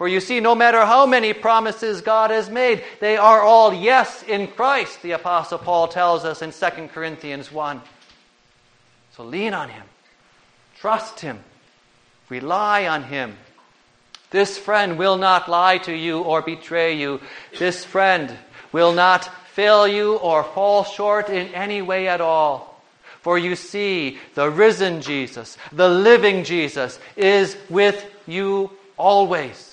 For 0.00 0.08
you 0.08 0.20
see, 0.20 0.40
no 0.40 0.54
matter 0.54 0.86
how 0.86 1.04
many 1.04 1.34
promises 1.34 2.00
God 2.00 2.30
has 2.30 2.48
made, 2.48 2.82
they 3.00 3.18
are 3.18 3.42
all 3.42 3.74
yes 3.74 4.22
in 4.22 4.46
Christ, 4.46 5.02
the 5.02 5.10
Apostle 5.10 5.58
Paul 5.58 5.88
tells 5.88 6.24
us 6.24 6.40
in 6.40 6.52
2 6.52 6.88
Corinthians 6.88 7.52
1. 7.52 7.82
So 9.14 9.24
lean 9.24 9.52
on 9.52 9.68
Him, 9.68 9.82
trust 10.78 11.20
Him, 11.20 11.40
rely 12.30 12.86
on 12.86 13.02
Him. 13.02 13.36
This 14.30 14.56
friend 14.56 14.96
will 14.96 15.18
not 15.18 15.50
lie 15.50 15.76
to 15.76 15.92
you 15.94 16.20
or 16.20 16.40
betray 16.40 16.96
you. 16.96 17.20
This 17.58 17.84
friend 17.84 18.34
will 18.72 18.94
not 18.94 19.26
fail 19.48 19.86
you 19.86 20.16
or 20.16 20.44
fall 20.44 20.84
short 20.84 21.28
in 21.28 21.48
any 21.48 21.82
way 21.82 22.08
at 22.08 22.22
all. 22.22 22.82
For 23.20 23.36
you 23.36 23.54
see, 23.54 24.16
the 24.34 24.48
risen 24.48 25.02
Jesus, 25.02 25.58
the 25.72 25.90
living 25.90 26.44
Jesus, 26.44 26.98
is 27.16 27.54
with 27.68 28.02
you 28.26 28.70
always. 28.96 29.69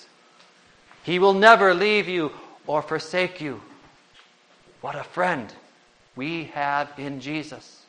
He 1.07 1.19
will 1.19 1.33
never 1.33 1.73
leave 1.73 2.09
you 2.09 2.33
or 2.67 2.81
forsake 2.81 3.39
you. 3.39 3.61
What 4.81 4.97
a 4.97 5.05
friend 5.05 5.51
we 6.17 6.51
have 6.53 6.91
in 6.97 7.21
Jesus. 7.21 7.81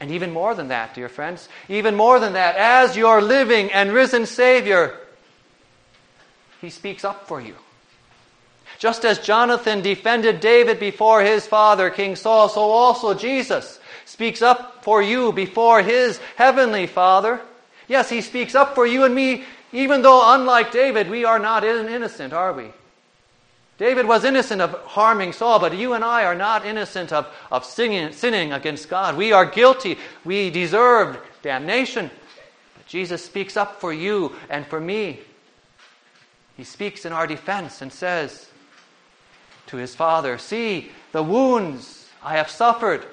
And 0.00 0.10
even 0.12 0.32
more 0.32 0.54
than 0.54 0.68
that, 0.68 0.94
dear 0.94 1.10
friends, 1.10 1.50
even 1.68 1.94
more 1.94 2.18
than 2.18 2.32
that, 2.32 2.56
as 2.56 2.96
your 2.96 3.20
living 3.20 3.70
and 3.70 3.92
risen 3.92 4.24
Savior, 4.24 4.98
He 6.62 6.70
speaks 6.70 7.04
up 7.04 7.28
for 7.28 7.38
you. 7.38 7.54
Just 8.78 9.04
as 9.04 9.18
Jonathan 9.18 9.82
defended 9.82 10.40
David 10.40 10.80
before 10.80 11.22
his 11.22 11.46
father, 11.46 11.90
King 11.90 12.16
Saul, 12.16 12.48
so 12.48 12.62
also 12.62 13.12
Jesus 13.12 13.78
speaks 14.06 14.40
up 14.40 14.82
for 14.82 15.02
you 15.02 15.32
before 15.32 15.82
his 15.82 16.18
heavenly 16.36 16.86
Father. 16.86 17.42
Yes, 17.88 18.08
he 18.08 18.22
speaks 18.22 18.54
up 18.54 18.74
for 18.74 18.86
you 18.86 19.04
and 19.04 19.14
me 19.14 19.44
even 19.72 20.02
though, 20.02 20.34
unlike 20.34 20.70
David, 20.70 21.08
we 21.08 21.24
are 21.24 21.38
not 21.38 21.64
innocent, 21.64 22.32
are 22.32 22.52
we? 22.52 22.70
David 23.78 24.06
was 24.06 24.24
innocent 24.24 24.60
of 24.60 24.74
harming 24.84 25.32
Saul, 25.32 25.58
but 25.58 25.76
you 25.76 25.94
and 25.94 26.04
I 26.04 26.24
are 26.24 26.34
not 26.34 26.64
innocent 26.64 27.12
of, 27.12 27.26
of 27.50 27.64
sinning, 27.64 28.52
against 28.52 28.88
God. 28.88 29.16
We 29.16 29.32
are 29.32 29.46
guilty. 29.46 29.98
We 30.24 30.50
deserve 30.50 31.18
damnation. 31.42 32.10
But 32.76 32.86
Jesus 32.86 33.24
speaks 33.24 33.56
up 33.56 33.80
for 33.80 33.92
you 33.92 34.36
and 34.50 34.66
for 34.66 34.80
me. 34.80 35.20
He 36.56 36.64
speaks 36.64 37.04
in 37.04 37.12
our 37.12 37.26
defense 37.26 37.82
and 37.82 37.92
says 37.92 38.48
to 39.68 39.78
his 39.78 39.96
Father, 39.96 40.36
See 40.38 40.92
the 41.12 41.22
wounds 41.22 42.08
I 42.22 42.36
have 42.36 42.50
suffered 42.50 43.04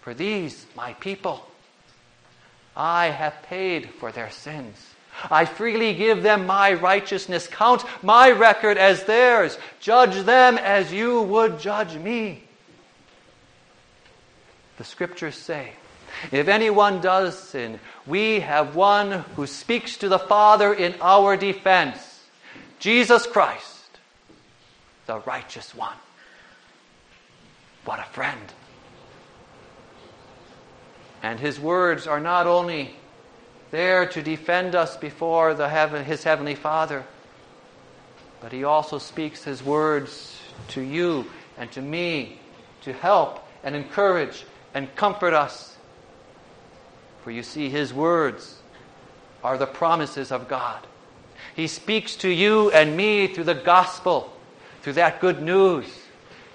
for 0.00 0.14
these, 0.14 0.66
my 0.76 0.94
people. 0.94 1.46
I 2.76 3.08
have 3.08 3.42
paid 3.42 3.90
for 3.90 4.12
their 4.12 4.30
sins. 4.30 4.89
I 5.30 5.44
freely 5.44 5.94
give 5.94 6.22
them 6.22 6.46
my 6.46 6.74
righteousness. 6.74 7.48
Count 7.48 7.84
my 8.02 8.30
record 8.30 8.78
as 8.78 9.04
theirs. 9.04 9.58
Judge 9.80 10.24
them 10.24 10.58
as 10.58 10.92
you 10.92 11.22
would 11.22 11.58
judge 11.58 11.96
me. 11.96 12.44
The 14.78 14.84
scriptures 14.84 15.34
say, 15.34 15.72
if 16.32 16.48
anyone 16.48 17.00
does 17.00 17.38
sin, 17.38 17.80
we 18.06 18.40
have 18.40 18.76
one 18.76 19.24
who 19.36 19.46
speaks 19.46 19.96
to 19.98 20.08
the 20.08 20.18
Father 20.18 20.72
in 20.72 20.94
our 21.00 21.36
defense 21.36 22.10
Jesus 22.80 23.26
Christ, 23.26 23.98
the 25.06 25.18
righteous 25.20 25.74
one. 25.74 25.96
What 27.84 28.00
a 28.00 28.04
friend. 28.04 28.40
And 31.22 31.38
his 31.38 31.60
words 31.60 32.06
are 32.06 32.20
not 32.20 32.46
only 32.46 32.96
there 33.70 34.06
to 34.06 34.22
defend 34.22 34.74
us 34.74 34.96
before 34.96 35.54
the 35.54 35.68
heaven, 35.68 36.04
his 36.04 36.24
heavenly 36.24 36.54
Father. 36.54 37.04
But 38.40 38.52
he 38.52 38.64
also 38.64 38.98
speaks 38.98 39.44
his 39.44 39.62
words 39.62 40.40
to 40.68 40.80
you 40.80 41.26
and 41.58 41.70
to 41.72 41.82
me 41.82 42.38
to 42.82 42.92
help 42.92 43.46
and 43.62 43.76
encourage 43.76 44.44
and 44.74 44.94
comfort 44.96 45.34
us. 45.34 45.76
For 47.22 47.30
you 47.30 47.42
see, 47.42 47.68
his 47.68 47.92
words 47.92 48.58
are 49.44 49.58
the 49.58 49.66
promises 49.66 50.32
of 50.32 50.48
God. 50.48 50.86
He 51.54 51.66
speaks 51.66 52.16
to 52.16 52.28
you 52.28 52.70
and 52.70 52.96
me 52.96 53.26
through 53.26 53.44
the 53.44 53.54
gospel, 53.54 54.32
through 54.82 54.94
that 54.94 55.20
good 55.20 55.42
news. 55.42 55.86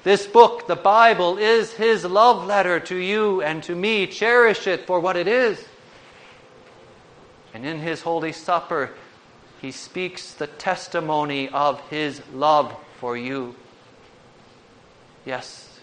This 0.04 0.28
book, 0.28 0.68
the 0.68 0.76
Bible, 0.76 1.38
is 1.38 1.74
his 1.74 2.06
love 2.06 2.46
letter 2.46 2.80
to 2.80 2.96
you 2.96 3.42
and 3.42 3.64
to 3.64 3.76
me. 3.76 4.08
Cherish 4.08 4.68
it 4.68 4.86
for 4.86 5.00
what 5.00 5.18
it 5.18 5.28
is. 5.28 5.64
And 7.56 7.66
in 7.66 7.80
his 7.80 8.02
Holy 8.02 8.34
Supper, 8.34 8.90
he 9.62 9.72
speaks 9.72 10.34
the 10.34 10.48
testimony 10.48 11.48
of 11.48 11.80
his 11.90 12.22
love 12.34 12.76
for 13.00 13.16
you. 13.16 13.56
Yes, 15.26 15.80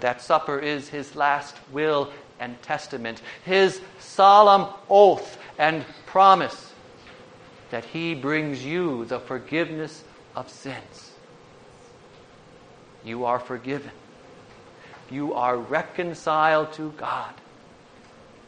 that 0.00 0.20
supper 0.20 0.58
is 0.58 0.88
his 0.88 1.14
last 1.14 1.54
will 1.70 2.10
and 2.40 2.60
testament, 2.60 3.22
his 3.44 3.80
solemn 4.00 4.66
oath 4.90 5.38
and 5.58 5.84
promise 6.06 6.72
that 7.70 7.84
he 7.84 8.16
brings 8.16 8.64
you 8.64 9.04
the 9.04 9.20
forgiveness 9.20 10.02
of 10.34 10.50
sins. 10.50 11.12
You 13.04 13.26
are 13.26 13.38
forgiven. 13.38 13.92
You 15.08 15.34
are 15.34 15.56
reconciled 15.56 16.72
to 16.72 16.90
God 16.96 17.32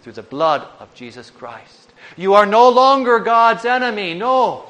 through 0.03 0.15
the 0.15 0.25
blood 0.25 0.67
of 0.81 0.93
Jesus 0.93 1.31
Christ. 1.31 1.90
You 2.17 2.35
are 2.35 2.47
no 2.47 2.69
longer 2.69 3.19
God's 3.19 3.65
enemy. 3.65 4.15
No. 4.15 4.65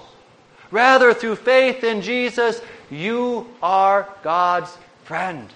Rather, 0.71 1.13
through 1.13 1.37
faith 1.37 1.83
in 1.83 2.03
Jesus, 2.03 2.61
you 2.91 3.49
are 3.63 4.09
God's 4.23 4.77
friend. 5.05 5.49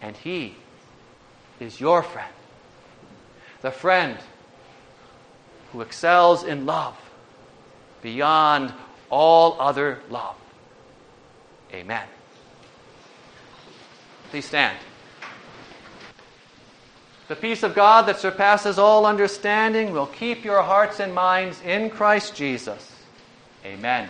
And 0.00 0.16
He 0.16 0.54
is 1.60 1.80
your 1.80 2.02
friend. 2.02 2.32
The 3.60 3.70
friend 3.70 4.18
who 5.72 5.80
excels 5.80 6.44
in 6.44 6.66
love 6.66 6.96
beyond 8.02 8.72
all 9.10 9.56
other 9.60 10.00
love. 10.10 10.36
Amen. 11.72 12.06
Please 14.30 14.46
stand. 14.46 14.78
The 17.28 17.36
peace 17.36 17.62
of 17.62 17.74
God 17.74 18.06
that 18.06 18.18
surpasses 18.18 18.78
all 18.78 19.04
understanding 19.04 19.92
will 19.92 20.06
keep 20.06 20.44
your 20.44 20.62
hearts 20.62 20.98
and 20.98 21.14
minds 21.14 21.60
in 21.62 21.90
Christ 21.90 22.34
Jesus. 22.34 22.90
Amen. 23.66 24.08